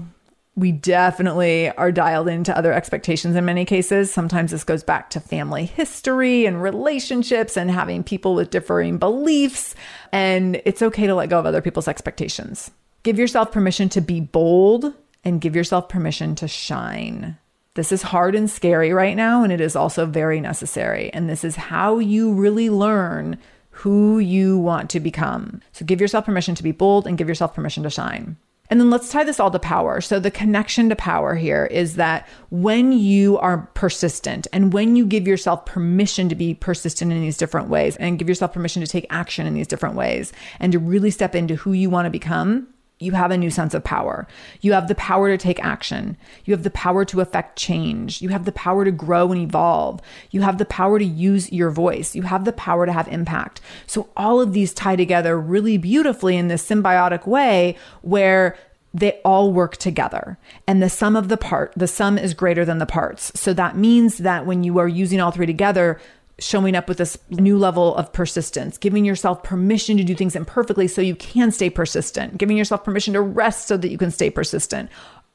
we 0.55 0.71
definitely 0.71 1.71
are 1.71 1.91
dialed 1.91 2.27
into 2.27 2.55
other 2.55 2.71
expectations 2.71 3.35
in 3.35 3.45
many 3.45 3.65
cases. 3.65 4.13
Sometimes 4.13 4.51
this 4.51 4.63
goes 4.63 4.83
back 4.83 5.09
to 5.11 5.19
family 5.19 5.65
history 5.65 6.45
and 6.45 6.61
relationships 6.61 7.57
and 7.57 7.71
having 7.71 8.03
people 8.03 8.35
with 8.35 8.51
differing 8.51 8.97
beliefs. 8.99 9.73
And 10.11 10.61
it's 10.63 10.83
okay 10.83 11.07
to 11.07 11.15
let 11.15 11.29
go 11.29 11.39
of 11.39 11.47
other 11.47 11.61
people's 11.61 11.87
expectations. 11.87 12.69
Give 13.01 13.17
yourself 13.17 13.51
permission 13.51 13.89
to 13.89 14.01
be 14.01 14.21
bold 14.21 14.93
and 15.23 15.41
give 15.41 15.55
yourself 15.55 15.89
permission 15.89 16.35
to 16.35 16.47
shine. 16.47 17.37
This 17.73 17.91
is 17.91 18.03
hard 18.03 18.35
and 18.35 18.47
scary 18.47 18.93
right 18.93 19.15
now, 19.15 19.43
and 19.43 19.51
it 19.51 19.59
is 19.59 19.75
also 19.75 20.05
very 20.05 20.39
necessary. 20.39 21.11
And 21.11 21.27
this 21.27 21.43
is 21.43 21.55
how 21.55 21.97
you 21.97 22.31
really 22.31 22.69
learn 22.69 23.39
who 23.71 24.19
you 24.19 24.59
want 24.59 24.91
to 24.91 24.99
become. 24.99 25.61
So 25.71 25.83
give 25.83 25.99
yourself 25.99 26.25
permission 26.25 26.53
to 26.53 26.63
be 26.63 26.71
bold 26.71 27.07
and 27.07 27.17
give 27.17 27.27
yourself 27.27 27.55
permission 27.55 27.81
to 27.81 27.89
shine. 27.89 28.37
And 28.73 28.81
then 28.81 28.89
let's 28.89 29.09
tie 29.09 29.23
this 29.23 29.39
all 29.39 29.51
to 29.51 29.59
power. 29.59 30.01
So, 30.01 30.19
the 30.19 30.31
connection 30.31 30.89
to 30.89 30.95
power 30.95 31.35
here 31.35 31.67
is 31.67 31.95
that 31.97 32.27
when 32.49 32.91
you 32.91 33.37
are 33.37 33.69
persistent 33.75 34.47
and 34.51 34.73
when 34.73 34.95
you 34.95 35.05
give 35.05 35.27
yourself 35.27 35.63
permission 35.67 36.27
to 36.29 36.33
be 36.33 36.55
persistent 36.55 37.11
in 37.11 37.21
these 37.21 37.37
different 37.37 37.69
ways 37.69 37.97
and 37.97 38.17
give 38.17 38.27
yourself 38.27 38.51
permission 38.51 38.81
to 38.81 38.87
take 38.87 39.05
action 39.11 39.45
in 39.45 39.53
these 39.53 39.67
different 39.67 39.93
ways 39.93 40.33
and 40.59 40.71
to 40.71 40.79
really 40.79 41.11
step 41.11 41.35
into 41.35 41.53
who 41.53 41.73
you 41.73 41.91
want 41.91 42.07
to 42.07 42.09
become, 42.09 42.67
you 43.03 43.11
have 43.11 43.31
a 43.31 43.37
new 43.37 43.49
sense 43.49 43.73
of 43.73 43.83
power. 43.83 44.27
You 44.61 44.73
have 44.73 44.87
the 44.87 44.95
power 44.95 45.29
to 45.29 45.37
take 45.37 45.63
action. 45.63 46.17
You 46.45 46.53
have 46.53 46.63
the 46.63 46.69
power 46.71 47.05
to 47.05 47.21
affect 47.21 47.57
change. 47.57 48.21
You 48.21 48.29
have 48.29 48.45
the 48.45 48.51
power 48.51 48.85
to 48.85 48.91
grow 48.91 49.31
and 49.31 49.41
evolve. 49.41 50.01
You 50.31 50.41
have 50.41 50.57
the 50.57 50.65
power 50.65 50.99
to 50.99 51.05
use 51.05 51.51
your 51.51 51.69
voice. 51.69 52.15
You 52.15 52.23
have 52.23 52.45
the 52.45 52.53
power 52.53 52.85
to 52.85 52.93
have 52.93 53.07
impact. 53.07 53.61
So 53.85 54.09
all 54.15 54.41
of 54.41 54.53
these 54.53 54.73
tie 54.73 54.95
together 54.95 55.39
really 55.39 55.77
beautifully 55.77 56.37
in 56.37 56.47
this 56.47 56.67
symbiotic 56.67 57.27
way 57.27 57.77
where 58.01 58.57
they 58.93 59.19
all 59.25 59.51
work 59.51 59.77
together 59.77 60.37
and 60.67 60.81
the 60.81 60.89
sum 60.89 61.15
of 61.15 61.27
the 61.27 61.37
part 61.37 61.73
the 61.75 61.87
sum 61.87 62.15
is 62.15 62.35
greater 62.35 62.63
than 62.63 62.77
the 62.77 62.85
parts 62.85 63.31
so 63.39 63.51
that 63.51 63.75
means 63.75 64.19
that 64.19 64.45
when 64.45 64.63
you 64.63 64.77
are 64.77 64.87
using 64.87 65.19
all 65.19 65.31
three 65.31 65.47
together 65.47 65.99
showing 66.39 66.75
up 66.75 66.87
with 66.87 66.97
this 66.97 67.17
new 67.29 67.57
level 67.57 67.95
of 67.95 68.11
persistence, 68.11 68.77
giving 68.77 69.05
yourself 69.05 69.43
permission 69.43 69.97
to 69.97 70.03
do 70.03 70.15
things 70.15 70.35
imperfectly 70.35 70.87
so 70.87 71.01
you 71.01 71.15
can 71.15 71.51
stay 71.51 71.69
persistent, 71.69 72.37
giving 72.37 72.57
yourself 72.57 72.83
permission 72.83 73.13
to 73.13 73.21
rest 73.21 73.67
so 73.67 73.77
that 73.77 73.91
you 73.91 73.97
can 73.97 74.11
stay 74.11 74.29
persistent. 74.29 74.89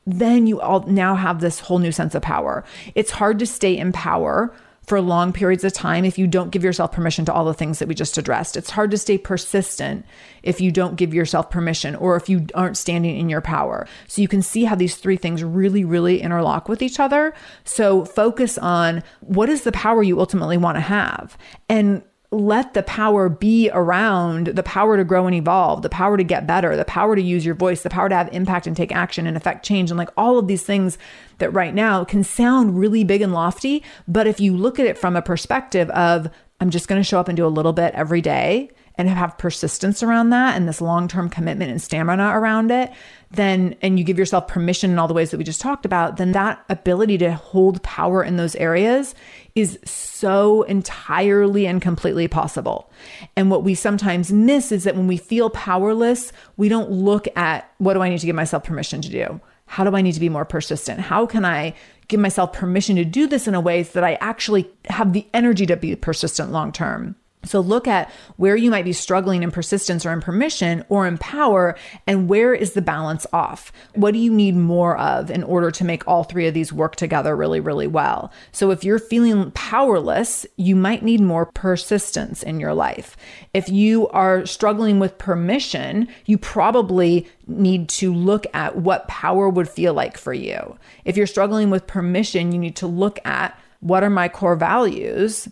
Then 0.07 0.47
you 0.47 0.61
all 0.61 0.81
now 0.87 1.15
have 1.15 1.41
this 1.41 1.61
whole 1.61 1.79
new 1.79 1.93
sense 1.93 2.15
of 2.15 2.23
power. 2.23 2.65
It's 2.95 3.11
hard 3.11 3.39
to 3.41 3.47
stay 3.47 3.77
in 3.77 3.93
power 3.93 4.55
for 4.89 5.01
long 5.01 5.33
periods 5.33 5.65
of 5.65 5.73
time 5.73 6.05
if 6.05 6.19
you 6.19 6.27
don't 6.27 6.51
give 6.51 6.65
yourself 6.65 6.93
permission 6.93 7.25
to 7.27 7.33
all 7.33 7.45
the 7.45 7.55
things 7.55 7.79
that 7.79 7.89
we 7.89 7.95
just 7.95 8.17
addressed. 8.17 8.57
It's 8.57 8.71
hard 8.71 8.91
to 8.91 8.99
stay 8.99 9.19
persistent 9.19 10.07
if 10.43 10.61
you 10.61 10.73
don't 10.73 10.97
give 10.97 11.13
yourself 11.13 11.51
permission 11.51 11.95
or 11.97 12.17
if 12.17 12.29
you 12.29 12.47
aren't 12.55 12.77
standing 12.77 13.17
in 13.17 13.29
your 13.29 13.41
power. 13.41 13.87
So 14.07 14.23
you 14.23 14.29
can 14.29 14.43
see 14.43 14.65
how 14.65 14.75
these 14.75 14.97
three 14.97 15.17
things 15.17 15.45
really, 15.45 15.85
really 15.85 16.23
interlock 16.23 16.69
with 16.69 16.83
each 16.83 16.99
other. 16.99 17.35
So 17.65 18.05
focus 18.05 18.57
on 18.59 19.03
what 19.21 19.49
is 19.49 19.63
the 19.63 19.73
power 19.73 20.03
you 20.03 20.19
ultimately 20.21 20.57
want 20.57 20.77
to 20.77 20.81
have. 20.81 21.37
And 21.69 22.03
let 22.31 22.75
the 22.75 22.83
power 22.83 23.29
be 23.29 23.71
around 23.73 24.49
the 24.49 24.63
power 24.63 24.99
to 24.99 25.05
grow 25.05 25.27
and 25.27 25.35
evolve, 25.35 25.81
the 25.81 25.89
power 25.89 26.17
to 26.19 26.25
get 26.25 26.47
better, 26.47 26.77
the 26.77 26.85
power 26.85 27.17
to 27.17 27.23
use 27.23 27.47
your 27.47 27.55
voice, 27.55 27.83
the 27.83 27.89
power 27.89 28.09
to 28.09 28.15
have 28.15 28.29
impact 28.35 28.67
and 28.67 28.77
take 28.77 28.93
action 28.93 29.27
and 29.27 29.37
affect 29.37 29.65
change. 29.65 29.91
And 29.91 29.97
like 29.97 30.11
all 30.17 30.39
of 30.39 30.47
these 30.47 30.63
things 30.63 30.99
that 31.39 31.51
right 31.51 31.75
now 31.75 32.05
can 32.05 32.23
sound 32.23 32.79
really 32.79 33.03
big 33.03 33.23
and 33.23 33.33
lofty. 33.33 33.83
But 34.07 34.27
if 34.27 34.41
you 34.41 34.55
look 34.55 34.79
at 34.79 34.87
it 34.87 34.99
from 34.99 35.17
a 35.17 35.23
perspective 35.23 35.89
of, 35.91 36.29
I'm 36.61 36.71
just 36.71 36.87
going 36.87 37.01
to 37.01 37.05
show 37.05 37.19
up 37.19 37.29
and 37.29 37.37
do 37.37 37.47
a 37.47 37.49
little 37.49 37.73
bit 37.73 37.95
every 37.95 38.21
day 38.21 38.71
and 38.99 39.09
have 39.09 39.39
persistence 39.39 40.03
around 40.03 40.31
that 40.31 40.57
and 40.57 40.69
this 40.69 40.81
long 40.81 41.07
term 41.07 41.31
commitment 41.31 41.71
and 41.71 41.81
stamina 41.81 42.37
around 42.37 42.73
it, 42.73 42.93
then, 43.31 43.77
and 43.81 43.99
you 43.99 44.05
give 44.05 44.19
yourself 44.19 44.49
permission 44.49 44.91
in 44.91 44.99
all 44.99 45.07
the 45.07 45.15
ways 45.15 45.31
that 45.31 45.39
we 45.39 45.45
just 45.45 45.61
talked 45.61 45.87
about, 45.87 46.17
then 46.17 46.33
that 46.33 46.63
ability 46.69 47.17
to 47.19 47.33
hold 47.33 47.81
power 47.85 48.25
in 48.25 48.37
those 48.37 48.57
areas 48.57 49.15
is 49.55 49.79
so 49.85 50.63
entirely 50.63 51.67
and 51.67 51.81
completely 51.81 52.27
possible. 52.27 52.91
And 53.37 53.51
what 53.51 53.63
we 53.63 53.75
sometimes 53.75 54.33
miss 54.33 54.73
is 54.73 54.85
that 54.85 54.97
when 54.97 55.07
we 55.07 55.17
feel 55.17 55.49
powerless, 55.51 56.33
we 56.57 56.69
don't 56.69 56.91
look 56.91 57.29
at 57.37 57.71
what 57.79 57.95
do 57.95 58.03
I 58.03 58.09
need 58.09 58.19
to 58.21 58.27
give 58.27 58.37
myself 58.37 58.65
permission 58.65 59.01
to 59.03 59.09
do? 59.09 59.41
How 59.67 59.85
do 59.85 59.95
I 59.95 60.01
need 60.01 60.13
to 60.13 60.21
be 60.21 60.31
more 60.31 60.47
persistent? 60.47 60.99
How 60.99 61.27
can 61.27 61.45
I 61.45 61.75
give 62.09 62.19
myself 62.19 62.53
permission 62.55 62.97
to 62.97 63.05
do 63.05 63.27
this 63.27 63.47
in 63.47 63.55
a 63.55 63.61
way 63.61 63.85
so 63.85 63.93
that 63.93 64.05
I 64.05 64.15
actually 64.15 64.69
have 64.87 65.13
the 65.13 65.27
energy 65.35 65.67
to 65.67 65.77
be 65.77 65.95
persistent 65.95 66.51
long 66.51 66.73
term? 66.73 67.15
So 67.45 67.61
look 67.61 67.87
at 67.87 68.11
where 68.37 68.57
you 68.57 68.71
might 68.71 68.85
be 68.85 68.93
struggling 68.93 69.43
in 69.43 69.51
persistence 69.51 70.05
or 70.05 70.13
in 70.13 70.21
permission 70.21 70.85
or 70.89 71.07
in 71.07 71.19
power 71.19 71.77
and 72.07 72.29
where 72.29 72.53
is 72.53 72.73
the 72.73 72.83
balance 72.83 73.27
off? 73.33 73.73
What 73.95 74.13
do 74.13 74.19
you 74.19 74.33
need 74.33 74.57
more 74.57 74.99
of 74.99 75.31
in 75.31 75.45
order 75.45 75.71
to 75.71 75.85
make 75.85 76.07
all 76.07 76.25
three 76.25 76.47
of 76.47 76.55
these 76.55 76.73
work 76.73 76.97
together 76.97 77.37
really, 77.37 77.61
really 77.61 77.87
well? 77.87 78.33
So 78.53 78.71
if 78.71 78.83
you're 78.85 78.99
feeling 78.99 79.51
powerless, 79.53 80.47
you 80.57 80.75
might 80.75 81.03
need 81.03 81.21
more 81.21 81.47
persistence 81.47 82.43
in 82.43 82.61
your 82.61 82.75
life. 82.75 83.17
If 83.55 83.69
you 83.69 84.09
are 84.09 84.45
struggling 84.45 84.99
with 84.99 85.19
permission, 85.19 86.09
you 86.27 86.39
probably 86.39 87.29
need 87.47 87.89
to 87.89 88.13
look 88.13 88.47
at 88.53 88.77
what 88.77 89.09
power 89.09 89.49
would 89.49 89.69
feel 89.69 89.95
like 89.95 90.19
for 90.19 90.35
you. 90.35 90.77
If 91.05 91.17
you're 91.17 91.27
struggling 91.27 91.71
with 91.71 91.87
permission, 91.87 92.53
you 92.53 92.59
need 92.59 92.77
to 92.77 92.87
look 92.87 93.19
at 93.25 93.59
what 93.81 94.03
are 94.03 94.11
my 94.11 94.29
core 94.29 94.57
values 94.57 95.49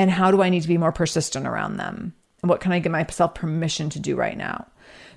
and 0.00 0.10
how 0.10 0.30
do 0.30 0.40
I 0.40 0.48
need 0.48 0.62
to 0.62 0.68
be 0.68 0.78
more 0.78 0.92
persistent 0.92 1.46
around 1.46 1.76
them? 1.76 2.14
And 2.42 2.48
what 2.48 2.62
can 2.62 2.72
I 2.72 2.78
give 2.78 2.90
myself 2.90 3.34
permission 3.34 3.90
to 3.90 4.00
do 4.00 4.16
right 4.16 4.36
now? 4.36 4.66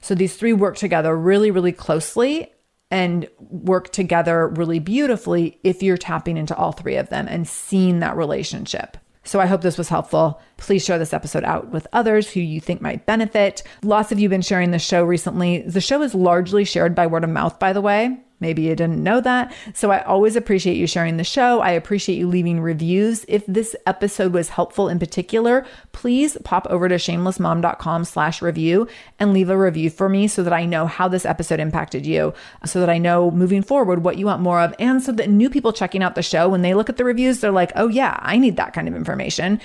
So 0.02 0.14
these 0.14 0.36
three 0.36 0.52
work 0.52 0.76
together 0.76 1.16
really, 1.18 1.52
really 1.52 1.72
closely 1.72 2.52
and 2.92 3.30
work 3.40 3.94
together 3.94 4.50
really 4.50 4.80
beautifully 4.80 5.58
if 5.64 5.82
you're 5.82 5.96
tapping 5.96 6.36
into 6.36 6.54
all 6.54 6.74
three 6.74 6.98
of 6.98 7.08
them 7.08 7.30
and 7.30 7.48
seeing 7.48 8.00
that 8.00 8.18
relationship. 8.18 8.98
So 9.24 9.40
I 9.40 9.46
hope 9.46 9.62
this 9.62 9.78
was 9.78 9.88
helpful. 9.88 10.42
Please 10.58 10.84
share 10.84 11.00
this 11.00 11.14
episode 11.14 11.46
out 11.46 11.70
with 11.70 11.88
others 11.94 12.30
who 12.30 12.42
you 12.42 12.60
think 12.60 12.82
might 12.82 13.06
benefit. 13.06 13.64
Lots 13.84 14.12
of 14.12 14.20
you 14.20 14.26
have 14.26 14.32
been 14.32 14.42
sharing 14.42 14.72
the 14.72 14.80
show 14.80 15.06
recently. 15.06 15.62
The 15.62 15.80
show 15.80 16.02
is 16.02 16.14
largely 16.14 16.66
shared 16.66 16.94
by 16.94 17.08
word 17.08 17.24
of 17.24 17.30
mouth, 17.30 17.58
by 17.58 17.72
the 17.72 17.80
way. 17.80 18.18
Maybe 18.44 18.64
you 18.64 18.76
didn't 18.76 19.02
know 19.02 19.22
that. 19.22 19.56
So 19.74 19.90
I 19.90 20.02
always 20.04 20.36
appreciate 20.36 20.76
you 20.76 20.86
sharing 20.86 21.16
the 21.16 21.24
show. 21.24 21.62
I 21.62 21.72
appreciate 21.72 22.18
you 22.18 22.28
leaving 22.28 22.60
reviews. 22.60 23.24
If 23.30 23.46
this 23.48 23.74
episode 23.88 24.34
was 24.34 24.50
helpful 24.50 24.90
in 24.90 25.00
particular, 25.00 25.66
please 25.94 26.38
pop 26.44 26.68
over 26.70 26.90
to 26.90 26.96
shamelessmom.com 26.96 28.04
slash 28.04 28.42
review 28.42 28.90
and 29.18 29.32
leave 29.34 29.50
a 29.50 29.58
review 29.58 29.90
for 29.90 30.10
me 30.10 30.28
so 30.28 30.44
that 30.44 30.52
I 30.52 30.66
know 30.66 30.86
how 30.88 31.08
this 31.08 31.26
episode 31.26 31.62
impacted 31.62 32.06
you, 32.06 32.34
so 32.66 32.82
that 32.82 32.90
I 32.90 32.98
know 32.98 33.32
moving 33.32 33.64
forward 33.64 34.04
what 34.04 34.18
you 34.18 34.26
want 34.26 34.42
more 34.42 34.60
of. 34.60 34.76
And 34.78 35.02
so 35.02 35.14
that 35.14 35.30
new 35.30 35.50
people 35.50 35.72
checking 35.72 36.04
out 36.04 36.16
the 36.16 36.22
show, 36.22 36.50
when 36.50 36.64
they 36.64 36.74
look 36.74 36.90
at 36.90 36.98
the 36.98 37.06
reviews, 37.06 37.40
they're 37.40 37.50
like, 37.50 37.72
oh 37.78 37.88
yeah, 37.88 38.20
I 38.22 38.38
need 38.38 38.58
that 38.58 38.74
kind 38.74 38.90
of 38.90 38.96
information 38.96 39.62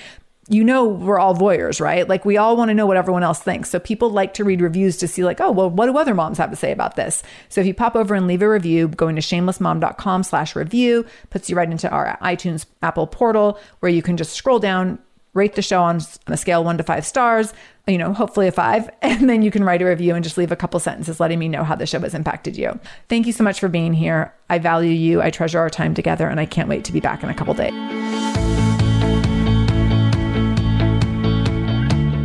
you 0.49 0.63
know 0.63 0.83
we're 0.83 1.19
all 1.19 1.35
voyeurs, 1.35 1.79
right? 1.79 2.09
Like 2.09 2.25
we 2.25 2.35
all 2.35 2.57
want 2.57 2.69
to 2.69 2.73
know 2.73 2.87
what 2.87 2.97
everyone 2.97 3.21
else 3.23 3.39
thinks. 3.39 3.69
So 3.69 3.79
people 3.79 4.09
like 4.09 4.33
to 4.33 4.43
read 4.43 4.61
reviews 4.61 4.97
to 4.97 5.07
see 5.07 5.23
like, 5.23 5.39
oh, 5.39 5.51
well, 5.51 5.69
what 5.69 5.85
do 5.85 5.97
other 5.97 6.15
moms 6.15 6.39
have 6.39 6.49
to 6.49 6.55
say 6.55 6.71
about 6.71 6.95
this? 6.95 7.21
So 7.49 7.61
if 7.61 7.67
you 7.67 7.73
pop 7.75 7.95
over 7.95 8.15
and 8.15 8.27
leave 8.27 8.41
a 8.41 8.49
review, 8.49 8.87
going 8.87 9.15
to 9.15 9.21
shamelessmom.com 9.21 10.23
slash 10.23 10.55
review 10.55 11.05
puts 11.29 11.49
you 11.49 11.55
right 11.55 11.69
into 11.69 11.89
our 11.89 12.17
iTunes 12.21 12.65
Apple 12.81 13.05
portal 13.05 13.59
where 13.79 13.91
you 13.91 14.01
can 14.01 14.17
just 14.17 14.33
scroll 14.33 14.57
down, 14.57 14.97
rate 15.35 15.53
the 15.53 15.61
show 15.61 15.83
on 15.83 16.01
a 16.25 16.35
scale 16.35 16.63
one 16.63 16.79
to 16.79 16.83
five 16.83 17.05
stars, 17.05 17.53
you 17.85 17.99
know, 17.99 18.11
hopefully 18.11 18.47
a 18.47 18.51
five, 18.51 18.89
and 19.03 19.29
then 19.29 19.43
you 19.43 19.51
can 19.51 19.63
write 19.63 19.83
a 19.83 19.85
review 19.85 20.15
and 20.15 20.23
just 20.23 20.37
leave 20.37 20.51
a 20.51 20.55
couple 20.55 20.79
sentences 20.79 21.19
letting 21.19 21.37
me 21.37 21.47
know 21.47 21.63
how 21.63 21.75
the 21.75 21.85
show 21.85 21.99
has 21.99 22.15
impacted 22.15 22.57
you. 22.57 22.79
Thank 23.07 23.27
you 23.27 23.33
so 23.33 23.43
much 23.43 23.59
for 23.59 23.67
being 23.67 23.93
here. 23.93 24.33
I 24.49 24.57
value 24.57 24.89
you. 24.89 25.21
I 25.21 25.29
treasure 25.29 25.59
our 25.59 25.69
time 25.69 25.93
together, 25.93 26.27
and 26.27 26.39
I 26.39 26.47
can't 26.47 26.69
wait 26.69 26.85
to 26.85 26.91
be 26.91 26.99
back 26.99 27.21
in 27.21 27.29
a 27.29 27.35
couple 27.35 27.53
days. 27.53 28.28